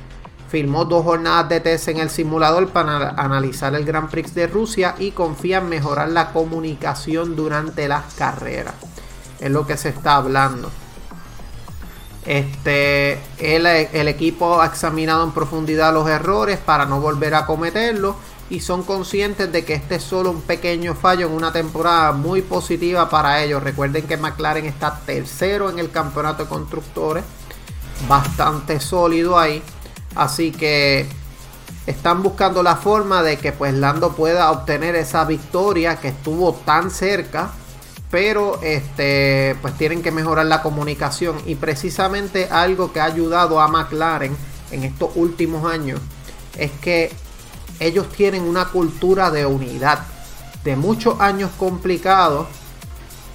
Filmó 0.49 0.85
dos 0.85 1.05
jornadas 1.05 1.49
de 1.49 1.61
test 1.61 1.89
en 1.89 1.99
el 1.99 2.11
simulador 2.11 2.69
para 2.69 3.11
analizar 3.11 3.75
el 3.75 3.85
Grand 3.85 4.09
Prix 4.09 4.35
de 4.35 4.47
Rusia 4.47 4.95
y 4.99 5.11
confía 5.11 5.59
en 5.59 5.69
mejorar 5.69 6.11
la 6.11 6.33
comunicación 6.33 7.35
durante 7.35 7.89
las 7.89 8.15
carreras 8.15 8.75
es 9.41 9.51
lo 9.51 9.67
que 9.67 9.77
se 9.77 9.91
está 9.91 10.17
hablando. 10.17 10.71
Este, 12.27 13.19
el, 13.39 13.67
el 13.67 14.09
equipo 14.09 14.61
ha 14.61 14.67
examinado 14.67 15.25
en 15.25 15.33
profundidad 15.33 15.93
los 15.93 16.09
errores 16.09 16.59
para 16.59 16.87
no 16.87 17.01
volver 17.01 17.35
a 17.35 17.45
cometerlos 17.45 18.17
y 18.51 18.61
son 18.61 18.83
conscientes 18.83 19.51
de 19.53 19.65
que 19.65 19.75
este 19.75 19.97
es 19.97 20.03
solo 20.03 20.31
un 20.31 20.43
pequeño 20.43 20.95
fallo 20.95 21.27
en 21.27 21.33
una 21.33 21.53
temporada 21.53 22.13
muy 22.13 22.43
positiva 22.43 23.09
para 23.09 23.43
ellos. 23.43 23.63
Recuerden 23.63 24.07
que 24.07 24.17
McLaren 24.17 24.67
está 24.67 25.01
tercero 25.05 25.71
en 25.71 25.79
el 25.79 25.91
campeonato 25.91 26.45
de 26.45 26.49
constructores, 26.49 27.25
bastante 28.09 28.81
sólido 28.81 29.39
ahí, 29.39 29.63
así 30.15 30.51
que 30.51 31.07
están 31.87 32.23
buscando 32.23 32.63
la 32.63 32.77
forma 32.77 33.23
de 33.23 33.39
que 33.39 33.53
pues 33.53 33.75
Lando 33.75 34.13
pueda 34.13 34.51
obtener 34.51 34.95
esa 34.97 35.25
victoria 35.25 35.97
que 35.97 36.09
estuvo 36.09 36.53
tan 36.53 36.91
cerca 36.91 37.51
pero 38.15 38.61
este, 38.63 39.57
pues 39.61 39.77
tienen 39.77 40.01
que 40.01 40.13
mejorar 40.13 40.47
la 40.47 40.63
comunicación 40.63 41.37
y 41.47 41.57
precisamente 41.57 42.47
algo 42.49 42.93
que 42.93 43.01
ha 43.01 43.07
ayudado 43.07 43.61
a 43.61 43.67
McLaren 43.67 44.37
en 44.71 44.85
estos 44.85 45.11
últimos 45.17 45.69
años 45.69 45.99
es 46.57 46.71
que 46.81 47.11
ellos 47.81 48.09
tienen 48.11 48.45
una 48.45 48.67
cultura 48.67 49.33
de 49.33 49.47
unidad 49.47 49.99
de 50.63 50.77
muchos 50.77 51.19
años 51.19 51.51
complicados 51.59 52.47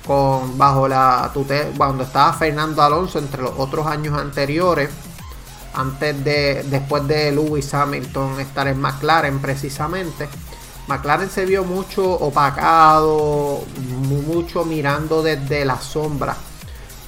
con 0.08 0.58
bajo 0.58 0.88
la 0.88 1.30
tutela 1.34 1.72
cuando 1.76 2.06
estaba 2.06 2.32
Fernando 2.32 2.82
Alonso 2.82 3.20
entre 3.20 3.42
los 3.42 3.52
otros 3.58 3.86
años 3.86 4.18
anteriores 4.18 4.90
antes 5.74 6.24
de, 6.24 6.64
después 6.70 7.06
de 7.06 7.34
Lewis 7.34 7.74
Hamilton 7.74 8.40
estar 8.40 8.70
en 8.70 8.80
McLaren 8.80 9.40
precisamente. 9.40 10.30
McLaren 10.90 11.30
se 11.30 11.46
vio 11.46 11.64
mucho 11.64 12.04
opacado, 12.04 13.64
mucho 14.26 14.66
mirando 14.66 15.22
desde 15.22 15.64
la 15.64 15.80
sombra. 15.80 16.36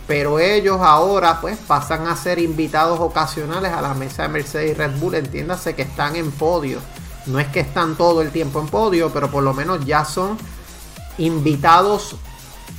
Pero 0.06 0.38
ellos 0.38 0.78
ahora 0.82 1.42
pues 1.42 1.58
pasan 1.58 2.06
a 2.06 2.16
ser 2.16 2.38
invitados 2.38 3.00
ocasionales 3.00 3.74
a 3.74 3.82
la 3.82 3.96
mesa 3.96 4.22
de 4.22 4.30
Mercedes 4.30 4.72
y 4.72 4.74
Red 4.76 5.00
Bull. 5.00 5.16
Entiéndase 5.16 5.74
que 5.74 5.82
están 5.82 6.16
en 6.16 6.30
podio. 6.32 6.78
No 7.26 7.40
es 7.40 7.48
que 7.48 7.62
están 7.62 7.96
todo 7.96 8.22
el 8.22 8.30
tiempo 8.30 8.60
en 8.60 8.68
podio, 8.68 9.12
pero 9.12 9.32
por 9.32 9.42
lo 9.42 9.56
menos 9.56 9.84
ya 9.84 10.06
son 10.06 10.38
invitados 11.18 12.16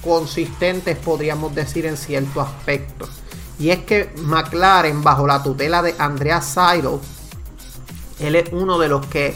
consistentes, 0.04 0.96
podríamos 0.98 1.52
decir, 1.52 1.84
en 1.84 1.96
cierto 1.96 2.40
aspecto. 2.40 3.08
Y 3.58 3.70
es 3.70 3.80
que 3.80 4.12
McLaren, 4.22 5.02
bajo 5.02 5.26
la 5.26 5.42
tutela 5.42 5.82
de 5.82 5.96
Andrea 5.98 6.40
Seidel, 6.40 7.00
él 8.20 8.36
es 8.36 8.52
uno 8.52 8.78
de 8.78 8.88
los 8.88 9.04
que 9.06 9.34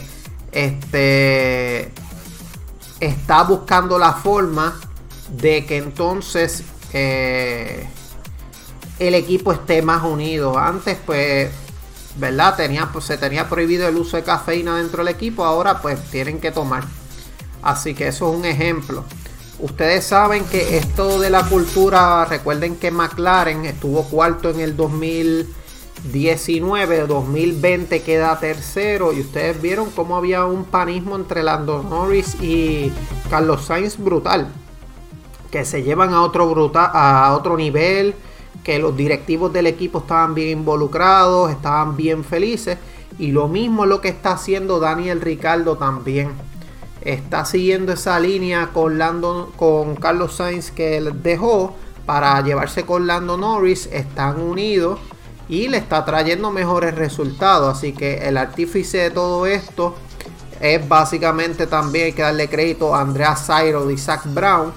este, 0.57 1.91
está 2.99 3.43
buscando 3.43 3.99
la 3.99 4.13
forma 4.13 4.79
de 5.29 5.67
que 5.67 5.77
entonces 5.77 6.63
eh, 6.93 7.87
el 8.97 9.13
equipo 9.13 9.51
esté 9.51 9.83
más 9.83 10.03
unido. 10.03 10.57
Antes, 10.57 10.97
pues, 11.05 11.51
¿verdad? 12.15 12.55
Tenía, 12.55 12.89
pues, 12.91 13.05
se 13.05 13.17
tenía 13.17 13.47
prohibido 13.47 13.87
el 13.87 13.97
uso 13.97 14.17
de 14.17 14.23
cafeína 14.23 14.77
dentro 14.77 15.03
del 15.03 15.13
equipo, 15.13 15.45
ahora 15.45 15.79
pues 15.79 16.01
tienen 16.09 16.39
que 16.39 16.51
tomar. 16.51 16.83
Así 17.61 17.93
que 17.93 18.07
eso 18.07 18.31
es 18.31 18.39
un 18.39 18.45
ejemplo. 18.45 19.03
Ustedes 19.59 20.05
saben 20.05 20.43
que 20.45 20.77
esto 20.77 21.19
de 21.19 21.29
la 21.29 21.43
cultura, 21.43 22.25
recuerden 22.25 22.77
que 22.77 22.89
McLaren 22.89 23.65
estuvo 23.65 24.03
cuarto 24.05 24.49
en 24.49 24.59
el 24.59 24.75
2019, 26.03 27.07
2020 27.07 28.01
queda 28.01 28.39
tercero. 28.39 29.13
Y 29.13 29.21
ustedes 29.21 29.61
vieron 29.61 29.89
cómo 29.91 30.15
había 30.15 30.45
un 30.45 30.65
panismo 30.65 31.15
entre 31.15 31.43
Lando 31.43 31.83
Norris 31.83 32.35
y 32.41 32.91
Carlos 33.29 33.65
Sainz 33.65 33.97
brutal, 33.97 34.47
que 35.51 35.65
se 35.65 35.83
llevan 35.83 36.13
a 36.13 36.21
otro 36.21 36.49
brutal, 36.49 36.91
a 36.93 37.35
otro 37.35 37.57
nivel, 37.57 38.15
que 38.63 38.79
los 38.79 38.95
directivos 38.95 39.51
del 39.51 39.67
equipo 39.67 39.99
estaban 39.99 40.33
bien 40.33 40.59
involucrados, 40.59 41.51
estaban 41.51 41.95
bien 41.97 42.23
felices. 42.23 42.77
Y 43.19 43.31
lo 43.31 43.47
mismo 43.47 43.83
es 43.83 43.89
lo 43.89 44.01
que 44.01 44.09
está 44.09 44.33
haciendo 44.33 44.79
Daniel 44.79 45.21
Ricardo 45.21 45.77
también. 45.77 46.31
Está 47.01 47.45
siguiendo 47.45 47.93
esa 47.93 48.19
línea 48.19 48.69
con, 48.73 48.99
con 49.55 49.95
Carlos 49.95 50.35
Sainz 50.35 50.71
que 50.71 50.99
dejó 51.01 51.75
para 52.05 52.41
llevarse 52.41 52.85
con 52.85 53.07
Lando 53.07 53.37
Norris. 53.37 53.89
Están 53.91 54.41
unidos 54.41 54.99
y 55.49 55.67
le 55.67 55.77
está 55.77 56.05
trayendo 56.05 56.51
mejores 56.51 56.95
resultados. 56.95 57.77
Así 57.77 57.93
que 57.93 58.27
el 58.27 58.37
artífice 58.37 58.97
de 58.97 59.11
todo 59.11 59.45
esto 59.45 59.95
es 60.59 60.87
básicamente 60.87 61.67
también 61.67 62.05
hay 62.05 62.13
que 62.13 62.21
darle 62.21 62.49
crédito 62.49 62.95
a 62.95 63.01
Andrea 63.01 63.35
Sairo 63.35 63.89
y 63.91 63.97
Zach 63.97 64.25
Brown. 64.25 64.73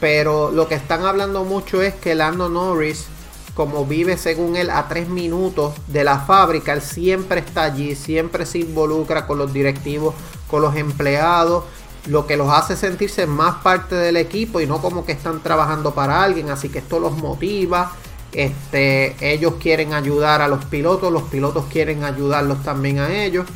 Pero 0.00 0.50
lo 0.50 0.66
que 0.66 0.74
están 0.74 1.04
hablando 1.04 1.44
mucho 1.44 1.80
es 1.80 1.94
que 1.94 2.14
Lando 2.14 2.48
Norris, 2.48 3.06
como 3.54 3.86
vive 3.86 4.16
según 4.16 4.56
él 4.56 4.70
a 4.70 4.88
tres 4.88 5.08
minutos 5.08 5.74
de 5.86 6.02
la 6.02 6.18
fábrica, 6.18 6.72
él 6.72 6.82
siempre 6.82 7.40
está 7.40 7.62
allí, 7.62 7.94
siempre 7.94 8.44
se 8.44 8.58
involucra 8.58 9.26
con 9.26 9.38
los 9.38 9.52
directivos 9.52 10.14
con 10.52 10.60
los 10.60 10.76
empleados, 10.76 11.64
lo 12.06 12.26
que 12.26 12.36
los 12.36 12.50
hace 12.52 12.76
sentirse 12.76 13.26
más 13.26 13.62
parte 13.62 13.94
del 13.94 14.18
equipo 14.18 14.60
y 14.60 14.66
no 14.66 14.82
como 14.82 15.06
que 15.06 15.12
están 15.12 15.40
trabajando 15.40 15.94
para 15.94 16.22
alguien, 16.22 16.50
así 16.50 16.68
que 16.68 16.80
esto 16.80 17.00
los 17.00 17.16
motiva. 17.16 17.92
Este, 18.32 19.14
ellos 19.20 19.54
quieren 19.60 19.92
ayudar 19.92 20.40
a 20.40 20.48
los 20.48 20.64
pilotos, 20.64 21.12
los 21.12 21.24
pilotos 21.24 21.66
quieren 21.70 22.04
ayudarlos 22.04 22.62
también 22.62 22.98
a 22.98 23.24
ellos. 23.24 23.46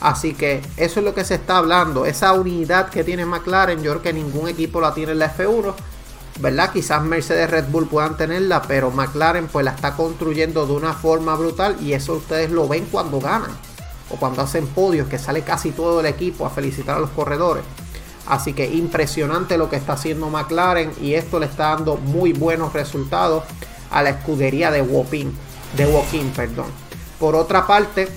Así 0.00 0.34
que 0.34 0.60
eso 0.76 1.00
es 1.00 1.04
lo 1.04 1.14
que 1.14 1.24
se 1.24 1.36
está 1.36 1.58
hablando. 1.58 2.04
Esa 2.04 2.32
unidad 2.32 2.90
que 2.90 3.04
tiene 3.04 3.24
McLaren, 3.24 3.82
yo 3.82 3.92
creo 3.92 4.02
que 4.02 4.12
ningún 4.12 4.48
equipo 4.48 4.80
la 4.80 4.92
tiene 4.92 5.12
en 5.12 5.20
la 5.20 5.34
F1. 5.34 5.74
¿Verdad? 6.40 6.72
Quizás 6.72 7.00
Mercedes 7.02 7.48
Red 7.48 7.66
Bull 7.68 7.86
puedan 7.86 8.16
tenerla, 8.16 8.60
pero 8.62 8.90
McLaren 8.90 9.46
pues 9.46 9.64
la 9.64 9.70
está 9.70 9.94
construyendo 9.94 10.66
de 10.66 10.72
una 10.72 10.92
forma 10.92 11.36
brutal 11.36 11.76
y 11.80 11.92
eso 11.92 12.14
ustedes 12.14 12.50
lo 12.50 12.66
ven 12.66 12.88
cuando 12.90 13.20
ganan 13.20 13.52
o 14.10 14.16
cuando 14.16 14.42
hacen 14.42 14.66
podios 14.66 15.06
que 15.08 15.16
sale 15.16 15.42
casi 15.42 15.70
todo 15.70 16.00
el 16.00 16.06
equipo 16.06 16.44
a 16.44 16.50
felicitar 16.50 16.96
a 16.96 17.00
los 17.00 17.10
corredores. 17.10 17.62
Así 18.26 18.52
que 18.52 18.66
impresionante 18.66 19.56
lo 19.56 19.70
que 19.70 19.76
está 19.76 19.92
haciendo 19.92 20.28
McLaren 20.28 20.90
y 21.00 21.14
esto 21.14 21.38
le 21.38 21.46
está 21.46 21.68
dando 21.68 21.96
muy 21.96 22.32
buenos 22.32 22.72
resultados 22.72 23.44
a 23.94 24.02
la 24.02 24.10
escudería 24.10 24.72
de 24.72 24.82
Woking, 24.82 25.32
de 25.76 25.86
Woking, 25.86 26.30
perdón. 26.30 26.66
Por 27.20 27.36
otra 27.36 27.64
parte, 27.64 28.08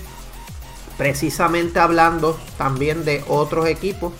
precisamente 0.96 1.78
hablando 1.78 2.36
también 2.58 3.04
de 3.04 3.24
otros 3.28 3.68
equipos, 3.68 4.12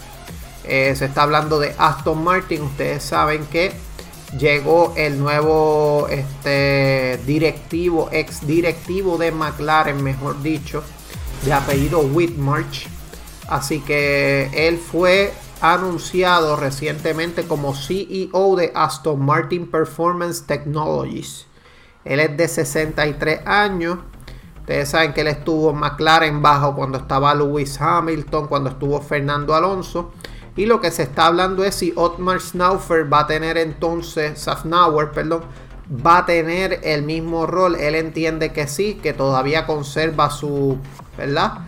eh, 0.63 0.95
se 0.97 1.07
está 1.07 1.25
hablando 1.25 1.59
de 1.59 1.75
Aston 1.77 2.23
Martin. 2.23 2.63
Ustedes 2.63 3.03
saben 3.03 3.45
que 3.47 3.73
llegó 4.39 4.95
el 4.97 5.19
nuevo 5.19 6.07
este, 6.09 7.19
directivo, 7.27 8.09
ex 8.13 8.47
directivo 8.47 9.19
de 9.19 9.33
McLaren, 9.33 10.01
mejor 10.01 10.41
dicho, 10.43 10.85
de 11.45 11.53
apellido 11.53 11.99
Whitmarch. 11.99 12.87
Así 13.49 13.81
que 13.81 14.49
él 14.55 14.79
fue 14.79 15.33
anunciado 15.61 16.55
recientemente 16.55 17.49
como 17.49 17.75
CEO 17.75 18.55
de 18.55 18.71
Aston 18.77 19.25
Martin 19.25 19.69
Performance 19.69 20.47
Technologies. 20.47 21.48
Él 22.09 22.21
es 22.21 22.37
de 22.37 22.49
63 22.49 23.41
años. 23.47 23.99
Ustedes 24.61 24.89
saben 24.89 25.13
que 25.13 25.21
él 25.21 25.29
estuvo 25.29 25.71
en 25.71 25.77
McLaren 25.77 26.43
bajo 26.43 26.75
cuando 26.75 26.99
estaba 26.99 27.35
Lewis 27.35 27.81
Hamilton, 27.81 28.49
cuando 28.49 28.71
estuvo 28.71 29.01
Fernando 29.01 29.55
Alonso. 29.55 30.13
Y 30.57 30.67
lo 30.67 30.81
que 30.81 30.91
se 30.91 31.05
está 31.05 31.27
hablando 31.27 31.63
es 31.63 31.75
si 31.77 31.93
Otmar 31.95 32.41
Snaufer 32.41 33.13
va 33.13 33.21
a 33.21 33.27
tener 33.27 33.57
entonces, 33.59 34.41
Safnauer, 34.41 35.13
perdón, 35.13 35.43
va 36.05 36.19
a 36.19 36.27
tener 36.27 36.81
el 36.83 37.03
mismo 37.03 37.47
rol. 37.47 37.77
Él 37.77 37.95
entiende 37.95 38.53
que 38.53 38.67
sí, 38.67 38.95
que 38.95 39.13
todavía 39.13 39.67
conserva 39.67 40.31
su 40.31 40.79
¿verdad? 41.19 41.59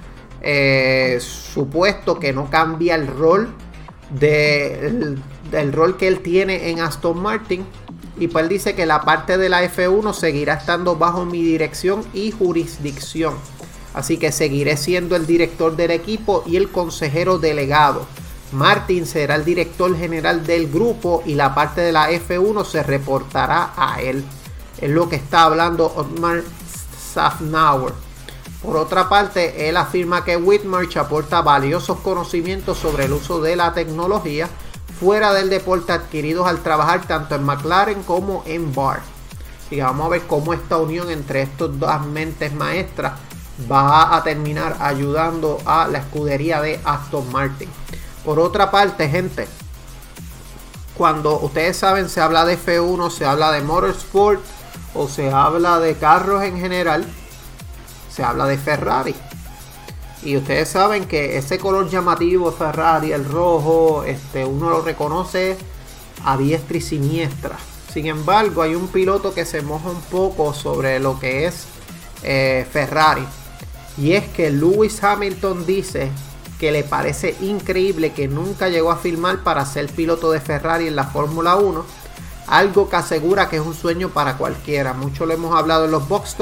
Eh, 0.41 1.19
supuesto 1.21 2.19
que 2.19 2.33
no 2.33 2.49
cambia 2.49 2.95
el 2.95 3.09
rol 3.09 3.49
de, 4.09 5.17
del 5.51 5.73
rol 5.73 5.97
que 5.99 6.09
él 6.09 6.21
tiene 6.21 6.71
en 6.71 6.81
Aston 6.81 7.21
Martin. 7.21 7.67
Y 8.21 8.29
pues 8.29 8.45
él 8.45 8.51
dice 8.51 8.75
que 8.75 8.85
la 8.85 9.01
parte 9.01 9.39
de 9.39 9.49
la 9.49 9.65
F1 9.65 10.13
seguirá 10.13 10.55
estando 10.55 10.95
bajo 10.95 11.25
mi 11.25 11.43
dirección 11.43 12.05
y 12.13 12.31
jurisdicción. 12.31 13.35
Así 13.95 14.19
que 14.19 14.31
seguiré 14.31 14.77
siendo 14.77 15.17
el 15.17 15.27
director 15.27 15.75
del 15.75 15.91
equipo 15.91 16.45
y 16.47 16.57
el 16.57 16.71
consejero 16.71 17.39
delegado. 17.39 18.07
Martin 18.53 19.07
será 19.07 19.37
el 19.37 19.45
director 19.47 19.97
general 19.97 20.47
del 20.47 20.71
grupo 20.71 21.23
y 21.25 21.35
la 21.35 21.55
parte 21.55 21.81
de 21.81 21.93
la 21.93 22.11
F1 22.11 22.65
se 22.67 22.83
reportará 22.83 23.73
a 23.75 24.03
él. 24.03 24.23
Es 24.79 24.91
lo 24.91 25.09
que 25.09 25.17
está 25.17 25.45
hablando 25.45 25.91
Otmar 25.97 26.43
Safnauer. 27.15 27.95
Por 28.63 28.77
otra 28.77 29.09
parte, 29.09 29.67
él 29.67 29.79
afirma 29.79 30.25
que 30.25 30.37
Whitmarch 30.37 30.99
aporta 30.99 31.41
valiosos 31.41 32.01
conocimientos 32.01 32.77
sobre 32.77 33.07
el 33.07 33.15
uso 33.15 33.41
de 33.41 33.57
la 33.57 33.73
tecnología 33.73 34.51
fuera 35.01 35.33
del 35.33 35.49
deporte 35.49 35.93
adquiridos 35.93 36.47
al 36.47 36.63
trabajar 36.63 37.07
tanto 37.07 37.35
en 37.35 37.43
McLaren 37.43 38.03
como 38.03 38.45
en 38.47 38.75
Bar. 38.75 39.01
Y 39.71 39.81
vamos 39.81 40.07
a 40.07 40.11
ver 40.11 40.23
cómo 40.27 40.53
esta 40.53 40.77
unión 40.77 41.11
entre 41.11 41.43
estos 41.43 41.79
dos 41.79 42.07
mentes 42.07 42.53
maestras 42.53 43.15
va 43.71 44.15
a 44.15 44.23
terminar 44.23 44.77
ayudando 44.81 45.59
a 45.65 45.89
la 45.89 45.99
escudería 45.99 46.61
de 46.61 46.79
Aston 46.85 47.33
Martin. 47.33 47.69
Por 48.25 48.39
otra 48.39 48.71
parte, 48.71 49.09
gente, 49.09 49.49
cuando 50.95 51.41
ustedes 51.41 51.79
saben 51.79 52.11
se 52.11 52.21
habla 52.21 52.45
de 52.45 52.59
F1, 52.59 53.11
se 53.11 53.25
habla 53.25 53.53
de 53.53 53.63
motorsport 53.63 54.43
o 54.95 55.09
se 55.09 55.31
habla 55.31 55.81
de 55.81 55.95
carros 55.95 56.43
en 56.43 56.59
general, 56.59 57.07
se 58.11 58.23
habla 58.23 58.47
de 58.47 58.59
Ferrari. 58.59 59.15
Y 60.23 60.37
ustedes 60.37 60.69
saben 60.69 61.07
que 61.07 61.39
ese 61.39 61.59
color 61.59 61.89
llamativo 61.89 62.53
Ferrari, 62.53 63.13
el 63.13 63.25
rojo, 63.25 64.05
este, 64.05 64.45
uno 64.45 64.69
lo 64.69 64.83
reconoce 64.83 65.57
a 66.25 66.37
diestra 66.37 66.77
y 66.77 66.81
siniestra. 66.81 67.57
Sin 67.93 68.07
embargo, 68.07 68.63
hay 68.63 68.75
un 68.75 68.89
piloto 68.89 69.33
que 69.33 69.47
se 69.47 69.63
moja 69.63 69.89
un 69.89 70.01
poco 70.03 70.53
sobre 70.53 71.01
lo 71.01 71.19
que 71.19 71.47
es 71.47 71.65
eh, 72.23 72.67
Ferrari. 72.71 73.25
Y 73.97 74.13
es 74.13 74.29
que 74.29 74.51
Lewis 74.51 75.03
Hamilton 75.03 75.67
dice 75.67 76.11
que 76.59 76.71
le 76.71 76.85
parece 76.85 77.35
increíble 77.41 78.13
que 78.13 78.29
nunca 78.29 78.69
llegó 78.69 78.93
a 78.93 78.99
filmar 78.99 79.43
para 79.43 79.65
ser 79.65 79.89
piloto 79.89 80.31
de 80.31 80.41
Ferrari 80.41 80.87
en 80.87 80.97
la 80.97 81.05
Fórmula 81.05 81.57
1. 81.57 81.85
Algo 82.47 82.91
que 82.91 82.97
asegura 82.97 83.49
que 83.49 83.57
es 83.57 83.63
un 83.63 83.75
sueño 83.75 84.11
para 84.11 84.37
cualquiera. 84.37 84.93
Mucho 84.93 85.25
lo 85.25 85.33
hemos 85.33 85.57
hablado 85.57 85.87
en 85.87 85.91
los 85.91 86.07
box 86.09 86.37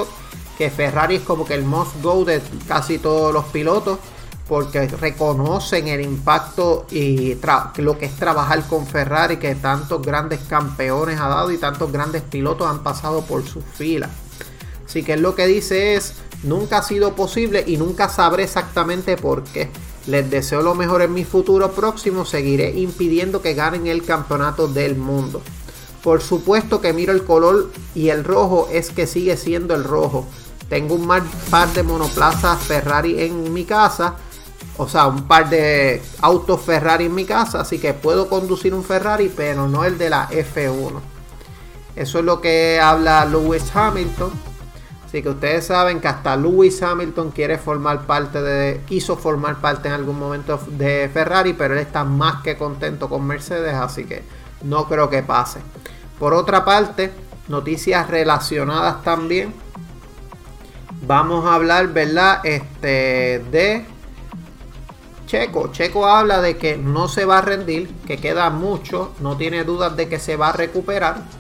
que 0.59 0.71
Ferrari 0.71 1.17
es 1.17 1.23
como 1.23 1.47
que 1.47 1.55
el 1.55 1.65
must 1.65 2.03
go 2.03 2.25
de 2.25 2.43
casi 2.67 2.99
todos 2.99 3.33
los 3.33 3.47
pilotos 3.47 3.99
porque 4.47 4.89
reconocen 4.89 5.89
el 5.89 6.01
impacto 6.01 6.87
y 6.91 7.37
lo 7.77 7.97
que 7.97 8.07
es 8.07 8.17
trabajar 8.17 8.67
con 8.67 8.87
Ferrari 8.87 9.37
que 9.37 9.55
tantos 9.55 10.03
grandes 10.03 10.41
campeones 10.41 11.21
ha 11.21 11.29
dado 11.29 11.51
y 11.53 11.59
tantos 11.59 11.93
grandes 11.93 12.23
pilotos 12.23 12.67
han 12.67 12.83
pasado 12.83 13.23
por 13.23 13.47
su 13.47 13.61
fila. 13.63 14.11
Así 14.87 15.03
que 15.03 15.17
lo 15.17 15.35
que 15.35 15.47
dice 15.47 15.97
es, 15.97 16.15
Nunca 16.45 16.79
ha 16.79 16.83
sido 16.83 17.17
posible 17.17 17.65
y 17.67 17.77
nunca 17.79 18.09
sabré 18.09 18.45
exactamente 18.45 19.17
por 19.17 19.43
qué. 19.43 19.69
Les 20.07 20.31
deseo 20.31 20.63
lo 20.63 20.75
mejor 20.75 21.03
en 21.03 21.13
mi 21.13 21.25
futuro 21.25 21.73
próximo. 21.73 22.25
Seguiré 22.25 22.79
impidiendo 22.79 23.43
que 23.43 23.55
ganen 23.55 23.89
el 23.89 24.05
campeonato 24.05 24.69
del 24.69 24.97
mundo. 24.97 25.43
Por 26.03 26.23
supuesto 26.23 26.81
que 26.81 26.93
miro 26.93 27.13
el 27.13 27.25
color 27.25 27.73
y 27.95 28.11
el 28.11 28.23
rojo 28.23 28.69
es 28.73 28.91
que 28.91 29.09
sigue 29.09 29.37
siendo 29.37 29.75
el 29.75 29.83
rojo. 29.83 30.29
Tengo 30.69 30.95
un 30.95 31.09
par 31.51 31.69
de 31.73 31.83
monoplazas 31.83 32.59
Ferrari 32.61 33.23
en 33.23 33.53
mi 33.53 33.65
casa. 33.65 34.15
O 34.77 34.89
sea, 34.89 35.07
un 35.07 35.27
par 35.27 35.49
de 35.49 36.03
autos 36.21 36.61
Ferrari 36.61 37.07
en 37.07 37.15
mi 37.15 37.25
casa. 37.25 37.61
Así 37.61 37.79
que 37.79 37.95
puedo 37.95 38.29
conducir 38.29 38.75
un 38.75 38.85
Ferrari, 38.85 39.33
pero 39.35 39.67
no 39.67 39.85
el 39.85 39.99
de 39.99 40.11
la 40.11 40.29
F1. 40.29 41.01
Eso 41.97 42.19
es 42.19 42.25
lo 42.25 42.41
que 42.41 42.79
habla 42.81 43.25
Lewis 43.25 43.75
Hamilton. 43.75 44.31
Así 45.09 45.23
que 45.23 45.31
ustedes 45.31 45.65
saben 45.65 46.01
que 46.01 46.09
hasta 46.09 46.37
Lewis 46.37 46.83
Hamilton 46.83 47.31
quiere 47.31 47.57
formar 47.57 48.03
parte 48.03 48.43
de, 48.43 48.83
quiso 48.87 49.17
formar 49.17 49.59
parte 49.59 49.89
en 49.89 49.95
algún 49.95 50.19
momento 50.19 50.61
de 50.69 51.11
Ferrari, 51.11 51.55
pero 51.55 51.73
él 51.73 51.81
está 51.81 52.05
más 52.05 52.43
que 52.43 52.59
contento 52.59 53.09
con 53.09 53.27
Mercedes, 53.27 53.75
así 53.75 54.05
que 54.05 54.23
no 54.63 54.87
creo 54.87 55.09
que 55.09 55.23
pase. 55.23 55.61
Por 56.19 56.35
otra 56.35 56.63
parte, 56.63 57.11
noticias 57.49 58.07
relacionadas 58.09 59.03
también. 59.03 59.55
Vamos 61.03 61.45
a 61.47 61.55
hablar, 61.55 61.89
¿verdad? 61.89 62.41
Este 62.45 63.43
de 63.51 63.85
Checo. 65.27 65.73
Checo 65.73 66.07
habla 66.07 66.41
de 66.41 66.57
que 66.57 66.77
no 66.77 67.09
se 67.09 67.25
va 67.25 67.39
a 67.39 67.43
rendir, 67.43 67.89
que 68.07 68.19
queda 68.19 68.51
mucho, 68.51 69.13
no 69.21 69.37
tiene 69.37 69.65
dudas 69.65 69.97
de 69.97 70.09
que 70.09 70.19
se 70.19 70.37
va 70.37 70.49
a 70.49 70.53
recuperar 70.53 71.39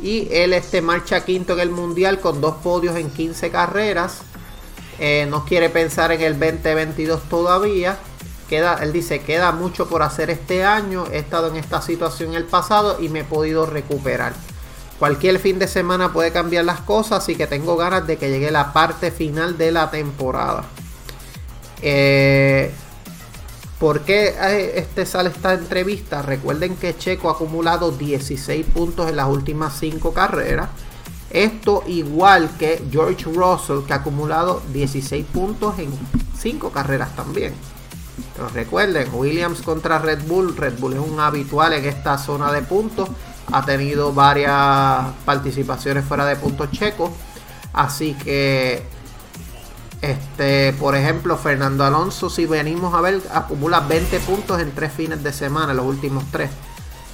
y 0.00 0.28
él 0.30 0.52
este 0.52 0.82
marcha 0.82 1.24
quinto 1.24 1.54
en 1.54 1.60
el 1.60 1.70
mundial 1.70 2.20
con 2.20 2.40
dos 2.40 2.56
podios 2.56 2.96
en 2.96 3.10
15 3.10 3.50
carreras. 3.50 4.18
Eh, 4.98 5.26
no 5.28 5.44
quiere 5.44 5.68
pensar 5.68 6.12
en 6.12 6.22
el 6.22 6.38
2022 6.38 7.28
todavía. 7.28 7.98
Queda, 8.48 8.78
él 8.82 8.92
dice, 8.92 9.20
queda 9.20 9.52
mucho 9.52 9.88
por 9.88 10.02
hacer 10.02 10.30
este 10.30 10.64
año. 10.64 11.04
He 11.12 11.18
estado 11.18 11.48
en 11.48 11.56
esta 11.56 11.82
situación 11.82 12.34
el 12.34 12.44
pasado 12.44 12.98
y 13.00 13.08
me 13.08 13.20
he 13.20 13.24
podido 13.24 13.66
recuperar. 13.66 14.34
Cualquier 14.98 15.38
fin 15.38 15.58
de 15.58 15.68
semana 15.68 16.12
puede 16.12 16.32
cambiar 16.32 16.64
las 16.64 16.80
cosas, 16.80 17.22
así 17.22 17.36
que 17.36 17.46
tengo 17.46 17.76
ganas 17.76 18.06
de 18.06 18.16
que 18.16 18.30
llegue 18.30 18.50
la 18.50 18.72
parte 18.72 19.10
final 19.10 19.58
de 19.58 19.72
la 19.72 19.90
temporada. 19.90 20.64
Eh, 21.82 22.72
¿Por 23.78 24.00
qué 24.00 24.28
eh, 24.28 24.72
este 24.76 25.04
sale 25.04 25.28
esta 25.28 25.52
entrevista? 25.52 26.22
Recuerden 26.22 26.76
que 26.76 26.96
Checo 26.96 27.28
ha 27.28 27.32
acumulado 27.32 27.90
16 27.90 28.64
puntos 28.66 29.10
en 29.10 29.16
las 29.16 29.28
últimas 29.28 29.78
5 29.78 30.14
carreras. 30.14 30.70
Esto 31.28 31.84
igual 31.86 32.48
que 32.58 32.82
George 32.90 33.24
Russell 33.24 33.84
que 33.86 33.92
ha 33.92 33.96
acumulado 33.96 34.62
16 34.72 35.26
puntos 35.26 35.78
en 35.78 35.90
5 36.38 36.70
carreras 36.70 37.14
también. 37.14 37.52
Pero 38.34 38.48
recuerden, 38.48 39.08
Williams 39.12 39.60
contra 39.60 39.98
Red 39.98 40.22
Bull. 40.26 40.56
Red 40.56 40.78
Bull 40.78 40.94
es 40.94 41.00
un 41.00 41.20
habitual 41.20 41.74
en 41.74 41.84
esta 41.84 42.16
zona 42.16 42.50
de 42.52 42.62
puntos. 42.62 43.10
Ha 43.52 43.64
tenido 43.64 44.12
varias 44.12 45.12
participaciones 45.24 46.04
fuera 46.04 46.24
de 46.26 46.36
puntos 46.36 46.70
checos. 46.70 47.10
Así 47.72 48.14
que 48.14 48.82
este, 50.02 50.72
por 50.74 50.94
ejemplo, 50.94 51.36
Fernando 51.36 51.84
Alonso, 51.84 52.28
si 52.28 52.46
venimos 52.46 52.94
a 52.94 53.00
ver, 53.00 53.20
acumula 53.32 53.80
20 53.80 54.20
puntos 54.20 54.60
en 54.60 54.72
tres 54.72 54.92
fines 54.92 55.22
de 55.22 55.32
semana, 55.32 55.74
los 55.74 55.86
últimos 55.86 56.24
tres. 56.30 56.50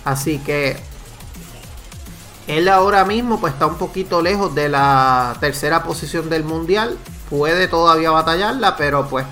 Así 0.05 0.39
que 0.39 0.77
él 2.49 2.69
ahora 2.69 3.05
mismo 3.05 3.41
pues 3.41 3.53
está 3.53 3.67
un 3.67 3.77
poquito 3.77 4.21
lejos 4.21 4.55
de 4.55 4.69
la 4.69 5.37
tercera 5.41 5.85
posición 5.85 6.29
del 6.29 6.45
mundial. 6.45 6.99
Puede 7.31 7.69
todavía 7.69 8.11
batallarla, 8.11 8.77
pero 8.77 9.09
pues 9.09 9.25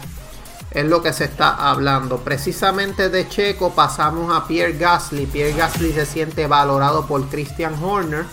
es 0.70 0.84
lo 0.84 1.02
que 1.02 1.12
se 1.12 1.24
está 1.24 1.70
hablando. 1.70 2.18
Precisamente 2.18 3.08
de 3.08 3.28
Checo 3.28 3.70
pasamos 3.70 4.34
a 4.34 4.46
Pierre 4.46 4.78
Gasly. 4.78 5.26
Pierre 5.26 5.52
Gasly 5.52 5.92
se 5.92 6.06
siente 6.06 6.46
valorado 6.46 7.06
por 7.06 7.28
Christian 7.28 7.74
Horner 7.82 8.24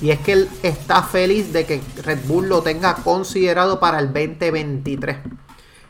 y 0.00 0.10
es 0.10 0.20
que 0.20 0.32
él 0.32 0.48
está 0.62 1.02
feliz 1.02 1.52
de 1.52 1.66
que 1.66 1.82
Red 2.02 2.20
Bull 2.26 2.48
lo 2.48 2.62
tenga 2.62 2.94
considerado 2.94 3.80
para 3.80 3.98
el 3.98 4.12
2023. 4.12 5.16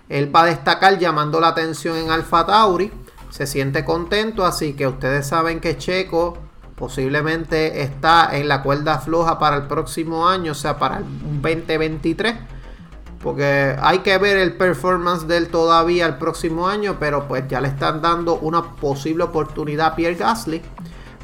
Él 0.09 0.35
va 0.35 0.42
a 0.42 0.46
destacar 0.46 0.98
llamando 0.98 1.40
la 1.40 1.48
atención 1.48 1.96
en 1.96 2.11
Alfa 2.11 2.46
Tauri. 2.46 2.90
Se 3.31 3.46
siente 3.46 3.85
contento, 3.85 4.46
así 4.46 4.72
que 4.72 4.87
ustedes 4.87 5.27
saben 5.27 5.61
que 5.61 5.77
Checo 5.77 6.38
posiblemente 6.77 7.83
está 7.83 8.31
en 8.33 8.48
la 8.48 8.62
cuerda 8.62 8.98
floja 9.01 9.38
para 9.38 9.57
el 9.57 9.64
próximo 9.64 10.27
año, 10.29 10.53
o 10.53 10.55
sea, 10.55 10.79
para 10.79 10.98
el 10.98 11.05
2023. 11.42 12.35
Porque 13.22 13.76
hay 13.81 13.98
que 14.00 14.16
ver 14.18 14.37
el 14.37 14.54
performance 14.54 15.26
de 15.26 15.38
él 15.38 15.48
todavía 15.48 16.07
el 16.07 16.18
próximo 16.18 16.68
año, 16.68 16.96
pero 17.00 17.26
pues 17.26 17.44
ya 17.48 17.61
le 17.61 17.68
están 17.68 18.00
dando 18.00 18.37
una 18.37 18.76
posible 18.76 19.24
oportunidad 19.24 19.88
a 19.88 19.96
Pierre 19.96 20.14
Gasly. 20.14 20.62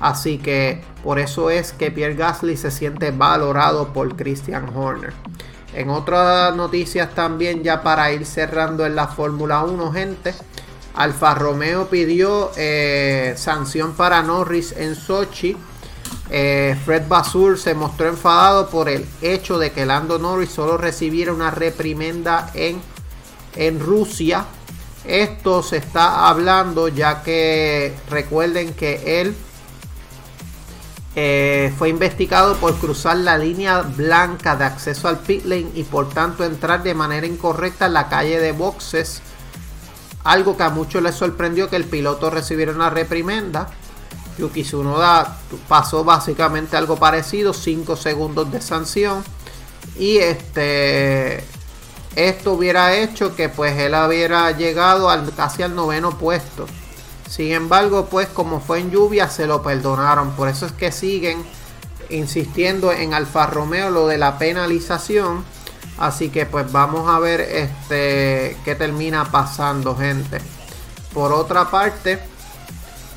Así 0.01 0.39
que 0.39 0.83
por 1.05 1.19
eso 1.19 1.51
es 1.51 1.73
que 1.73 1.91
Pierre 1.91 2.15
Gasly 2.15 2.57
se 2.57 2.71
siente 2.71 3.13
valorado 3.13 3.93
por 3.93 4.17
Christian 4.17 4.77
Horner. 4.77 5.13
En 5.73 5.91
otras 5.91 6.55
noticias 6.55 7.15
también 7.15 7.63
ya 7.63 7.83
para 7.83 8.13
ir 8.13 8.27
cerrando 8.27 8.87
en 8.87 8.95
la 8.95 9.09
Fórmula 9.09 9.63
1 9.65 9.93
gente. 9.93 10.35
Alfa 10.95 11.35
Romeo 11.35 11.89
pidió 11.89 12.53
eh, 12.57 13.35
sanción 13.37 13.95
para 13.95 14.23
Norris 14.23 14.73
en 14.77 14.95
Sochi. 14.95 15.57
Eh, 16.31 16.77
Fred 16.85 17.07
Basur 17.07 17.59
se 17.59 17.75
mostró 17.75 18.09
enfadado 18.09 18.69
por 18.69 18.89
el 18.89 19.07
hecho 19.21 19.59
de 19.59 19.73
que 19.73 19.87
Lando 19.87 20.19
Norris 20.19 20.51
solo 20.51 20.77
recibiera 20.79 21.33
una 21.33 21.51
reprimenda 21.51 22.51
en, 22.55 22.81
en 23.57 23.81
Rusia. 23.81 24.47
Esto 25.05 25.63
se 25.63 25.77
está 25.77 26.29
hablando 26.29 26.89
ya 26.89 27.23
que 27.23 27.95
recuerden 28.09 28.73
que 28.73 29.21
él 29.21 29.37
eh, 31.17 31.73
fue 31.79 31.91
investigado 31.91 32.57
por 32.57 32.75
cruzar 32.77 33.19
la 33.19 33.39
línea 33.39 33.83
blanca 33.83 34.57
de 34.57 34.65
acceso 34.65 35.07
al 35.07 35.21
pit 35.21 35.45
lane 35.45 35.71
y 35.75 35.85
por 35.85 36.09
tanto 36.09 36.45
entrar 36.45 36.83
de 36.83 36.95
manera 36.95 37.27
incorrecta 37.27 37.87
en 37.87 37.93
la 37.93 38.09
calle 38.09 38.41
de 38.41 38.53
boxes. 38.53 39.23
Algo 40.25 40.57
que 40.57 40.63
a 40.65 40.71
muchos 40.71 41.03
les 41.03 41.15
sorprendió 41.15 41.69
que 41.69 41.77
el 41.77 41.85
piloto 41.85 42.31
recibiera 42.31 42.73
una 42.73 42.91
reprimenda. 42.91 43.69
Yuki 44.39 44.63
Tsunoda 44.63 45.39
pasó 45.69 46.05
básicamente 46.05 46.77
algo 46.77 46.97
parecido, 46.97 47.53
5 47.53 47.97
segundos 47.97 48.51
de 48.51 48.61
sanción. 48.61 49.23
Y 49.97 50.19
este 50.19 51.45
esto 52.17 52.53
hubiera 52.53 52.95
hecho 52.97 53.35
que 53.35 53.49
pues 53.49 53.77
él 53.77 53.95
hubiera 53.95 54.53
llegado 54.53 55.11
al, 55.11 55.33
casi 55.35 55.63
al 55.63 55.75
noveno 55.75 56.17
puesto. 56.17 56.67
Sin 57.29 57.53
embargo, 57.53 58.07
pues 58.07 58.29
como 58.29 58.61
fue 58.61 58.81
en 58.81 58.91
lluvia, 58.91 59.29
se 59.29 59.47
lo 59.47 59.63
perdonaron. 59.63 60.33
Por 60.33 60.49
eso 60.49 60.67
es 60.67 60.73
que 60.73 60.93
siguen 60.93 61.45
insistiendo 62.11 62.93
en 62.93 63.15
Alfa 63.15 63.47
Romeo 63.47 63.91
lo 63.91 64.07
de 64.07 64.19
la 64.19 64.39
penalización. 64.39 65.45
Así 65.99 66.29
que 66.29 66.47
pues 66.47 66.71
vamos 66.71 67.09
a 67.09 67.19
ver 67.19 67.41
este 67.41 68.57
qué 68.65 68.75
termina 68.77 69.31
pasando, 69.31 69.97
gente. 69.97 70.39
Por 71.13 71.33
otra 71.33 71.71
parte, 71.71 72.21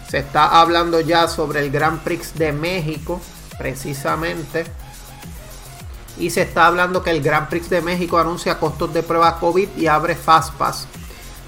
se 0.10 0.20
está 0.20 0.60
hablando 0.60 1.00
ya 1.02 1.28
sobre 1.28 1.60
el 1.60 1.72
Grand 1.72 2.02
Prix 2.02 2.36
de 2.36 2.52
México, 2.54 3.20
precisamente. 3.58 4.66
Y 6.18 6.30
se 6.30 6.44
está 6.44 6.68
hablando 6.68 7.04
que 7.04 7.12
el 7.12 7.22
Grand 7.22 7.50
Prix 7.50 7.70
de 7.70 7.82
México 7.82 8.18
anuncia 8.18 8.60
costos 8.60 8.94
de 8.94 9.04
pruebas 9.04 9.36
COVID 9.36 9.70
y 9.78 9.88
abre 9.88 10.16
Fastpass. 10.16 10.88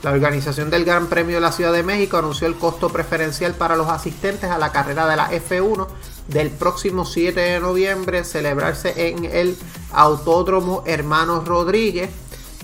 La 0.03 0.11
organización 0.11 0.69
del 0.69 0.85
Gran 0.85 1.07
Premio 1.07 1.35
de 1.35 1.41
la 1.41 1.51
Ciudad 1.51 1.73
de 1.73 1.83
México 1.83 2.17
anunció 2.17 2.47
el 2.47 2.55
costo 2.55 2.89
preferencial 2.89 3.53
para 3.55 3.75
los 3.75 3.89
asistentes 3.89 4.49
a 4.49 4.57
la 4.57 4.71
carrera 4.71 5.07
de 5.07 5.17
la 5.17 5.29
F1 5.31 5.87
del 6.29 6.51
próximo 6.51 7.05
7 7.05 7.37
de 7.37 7.59
noviembre, 7.59 8.23
celebrarse 8.23 9.09
en 9.09 9.25
el 9.25 9.57
Autódromo 9.91 10.83
Hermanos 10.85 11.45
Rodríguez. 11.45 12.09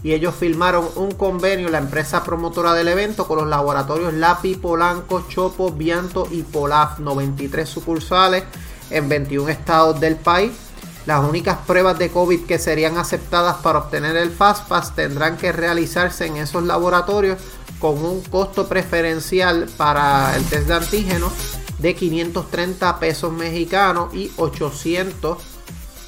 Y 0.05 0.13
ellos 0.13 0.35
firmaron 0.35 0.87
un 0.97 1.09
convenio, 1.13 1.67
la 1.69 1.79
empresa 1.79 2.23
promotora 2.23 2.75
del 2.75 2.89
evento, 2.89 3.27
con 3.27 3.39
los 3.39 3.47
laboratorios 3.47 4.13
Lapi, 4.13 4.53
Polanco, 4.53 5.25
Chopo, 5.27 5.71
Vianto 5.71 6.27
y 6.29 6.43
Polaf, 6.43 6.99
93 6.99 7.67
sucursales 7.67 8.43
en 8.91 9.09
21 9.09 9.49
estados 9.49 9.99
del 9.99 10.15
país. 10.15 10.51
Las 11.07 11.27
únicas 11.27 11.57
pruebas 11.65 11.97
de 11.97 12.11
COVID 12.11 12.41
que 12.41 12.59
serían 12.59 12.99
aceptadas 12.99 13.55
para 13.63 13.79
obtener 13.79 14.15
el 14.15 14.29
FastPass 14.29 14.93
tendrán 14.93 15.37
que 15.37 15.51
realizarse 15.51 16.27
en 16.27 16.37
esos 16.37 16.61
laboratorios 16.61 17.39
con 17.79 17.97
un 18.05 18.21
costo 18.21 18.67
preferencial 18.67 19.67
para 19.75 20.35
el 20.35 20.45
test 20.45 20.67
de 20.67 20.73
antígeno 20.75 21.31
de 21.79 21.95
530 21.95 22.99
pesos 22.99 23.33
mexicanos 23.33 24.13
y 24.13 24.31
800 24.37 25.54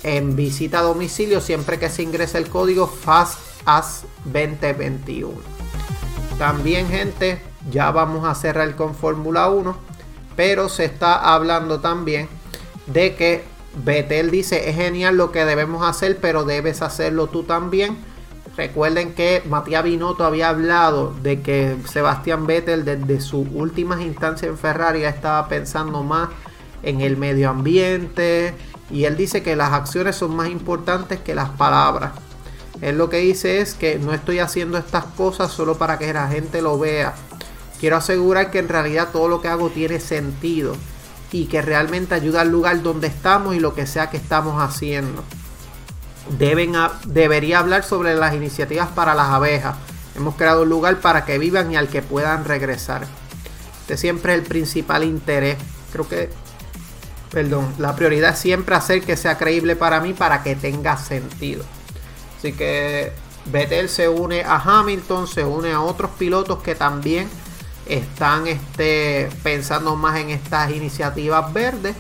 en 0.08 0.38
visita 0.38 0.80
a 0.80 0.84
domicilio 0.84 1.42
siempre 1.42 1.80
que 1.80 1.90
se 1.90 2.02
ingrese 2.02 2.38
el 2.38 2.48
código 2.48 2.88
FastAS 2.88 4.06
2021. 4.24 5.34
También 6.38 6.88
gente, 6.88 7.42
ya 7.70 7.92
vamos 7.92 8.26
a 8.26 8.34
cerrar 8.34 8.74
con 8.78 8.96
Fórmula 8.96 9.50
1, 9.50 9.76
pero 10.38 10.70
se 10.70 10.86
está 10.86 11.34
hablando 11.34 11.82
también 11.82 12.30
de 12.86 13.16
que 13.16 13.44
Betel 13.84 14.32
dice, 14.32 14.70
es 14.70 14.78
genial 14.78 15.18
lo 15.18 15.34
que 15.34 15.44
debemos 15.44 15.86
hacer, 15.86 16.20
pero 16.22 16.46
debes 16.46 16.82
hacerlo 16.82 17.28
tú 17.28 17.44
también. 17.44 17.98
Recuerden 18.56 19.14
que 19.14 19.44
Matías 19.50 19.84
Binotto 19.84 20.24
había 20.24 20.50
hablado 20.50 21.14
de 21.22 21.42
que 21.42 21.76
Sebastián 21.86 22.48
Vettel 22.48 22.86
desde 22.86 23.20
sus 23.20 23.46
últimas 23.54 24.00
instancias 24.00 24.50
en 24.50 24.58
Ferrari 24.58 25.04
estaba 25.04 25.50
pensando 25.50 26.02
más 26.02 26.30
en 26.82 27.02
el 27.02 27.18
medio 27.18 27.50
ambiente 27.50 28.56
y 28.90 29.06
él 29.06 29.18
dice 29.18 29.44
que 29.44 29.56
las 29.56 29.74
acciones 29.74 30.16
son 30.16 30.36
más 30.36 30.50
importantes 30.50 31.20
que 31.20 31.36
las 31.36 31.50
palabras. 31.50 32.12
Él 32.82 32.98
lo 32.98 33.10
que 33.10 33.18
dice 33.18 33.60
es 33.60 33.74
que 33.74 33.98
no 34.00 34.14
estoy 34.14 34.40
haciendo 34.40 34.78
estas 34.78 35.06
cosas 35.06 35.52
solo 35.52 35.78
para 35.78 35.98
que 35.98 36.14
la 36.14 36.28
gente 36.28 36.62
lo 36.62 36.78
vea. 36.78 37.14
Quiero 37.80 37.98
asegurar 37.98 38.52
que 38.52 38.60
en 38.60 38.70
realidad 38.70 39.10
todo 39.12 39.28
lo 39.28 39.42
que 39.42 39.48
hago 39.48 39.70
tiene 39.70 40.00
sentido 40.00 40.76
y 41.32 41.46
que 41.46 41.62
realmente 41.62 42.16
ayuda 42.16 42.42
al 42.42 42.52
lugar 42.52 42.82
donde 42.82 43.08
estamos 43.08 43.56
y 43.56 43.60
lo 43.60 43.74
que 43.74 43.88
sea 43.88 44.10
que 44.10 44.18
estamos 44.18 44.62
haciendo 44.62 45.24
deben 46.38 46.74
debería 47.06 47.60
hablar 47.60 47.84
sobre 47.84 48.16
las 48.16 48.34
iniciativas 48.36 48.90
para 48.90 49.16
las 49.16 49.28
abejas. 49.28 49.76
Hemos 50.16 50.36
creado 50.36 50.64
un 50.64 50.70
lugar 50.70 51.00
para 51.00 51.26
que 51.26 51.38
vivan 51.38 51.72
y 51.72 51.76
al 51.76 51.90
que 51.90 52.02
puedan 52.02 52.46
regresar. 52.46 53.06
Este 53.82 53.98
siempre 53.98 54.34
es 54.34 54.40
el 54.40 54.46
principal 54.46 55.04
interés. 55.04 55.58
Creo 55.92 56.08
que, 56.08 56.30
perdón, 57.32 57.74
la 57.78 57.96
prioridad 57.96 58.32
es 58.34 58.40
siempre 58.40 58.76
hacer 58.76 59.04
que 59.04 59.18
sea 59.18 59.38
creíble 59.38 59.76
para 59.76 60.00
mí 60.00 60.14
para 60.14 60.44
que 60.44 60.56
tenga 60.56 60.98
sentido. 60.98 61.64
Así 62.38 62.54
que 62.54 63.12
Vettel 63.46 63.90
se 63.90 64.10
une 64.10 64.44
a 64.44 64.58
Hamilton, 64.58 65.28
se 65.28 65.44
une 65.44 65.72
a 65.72 65.82
otros 65.82 66.12
pilotos 66.18 66.62
que 66.62 66.76
también 66.76 67.30
están 67.88 68.48
este, 68.48 69.30
pensando 69.44 69.96
más 69.96 70.20
en 70.20 70.30
estas 70.30 70.72
iniciativas 70.72 71.52
verdes. 71.54 71.96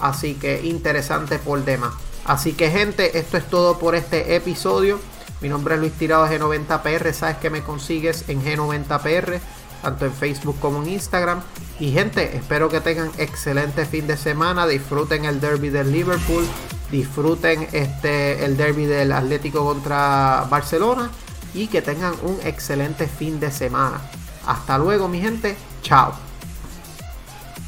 Así 0.00 0.34
que 0.34 0.60
interesante 0.62 1.38
por 1.38 1.64
demás. 1.64 1.94
Así 2.24 2.52
que 2.52 2.70
gente, 2.70 3.18
esto 3.18 3.36
es 3.36 3.46
todo 3.48 3.78
por 3.78 3.94
este 3.94 4.34
episodio. 4.34 4.98
Mi 5.40 5.48
nombre 5.48 5.74
es 5.74 5.80
Luis 5.80 5.92
Tirado 5.92 6.26
G90PR. 6.26 7.12
Sabes 7.12 7.36
que 7.36 7.50
me 7.50 7.62
consigues 7.62 8.28
en 8.28 8.42
G90PR, 8.42 9.40
tanto 9.86 10.04
en 10.04 10.12
Facebook 10.12 10.56
como 10.58 10.82
en 10.82 10.88
Instagram. 10.88 11.40
Y 11.78 11.92
gente, 11.92 12.36
espero 12.36 12.68
que 12.68 12.80
tengan 12.80 13.12
excelente 13.18 13.86
fin 13.86 14.08
de 14.08 14.16
semana. 14.16 14.66
Disfruten 14.66 15.24
el 15.24 15.40
derby 15.40 15.68
del 15.68 15.92
Liverpool. 15.92 16.44
Disfruten 16.90 17.68
este, 17.70 18.44
el 18.44 18.56
derby 18.56 18.86
del 18.86 19.12
Atlético 19.12 19.64
contra 19.64 20.44
Barcelona. 20.50 21.08
Y 21.54 21.68
que 21.68 21.82
tengan 21.82 22.14
un 22.22 22.36
excelente 22.42 23.06
fin 23.06 23.38
de 23.38 23.52
semana. 23.52 24.00
Hasta 24.44 24.76
luego, 24.76 25.06
mi 25.06 25.20
gente. 25.20 25.56
Chao. 25.82 26.25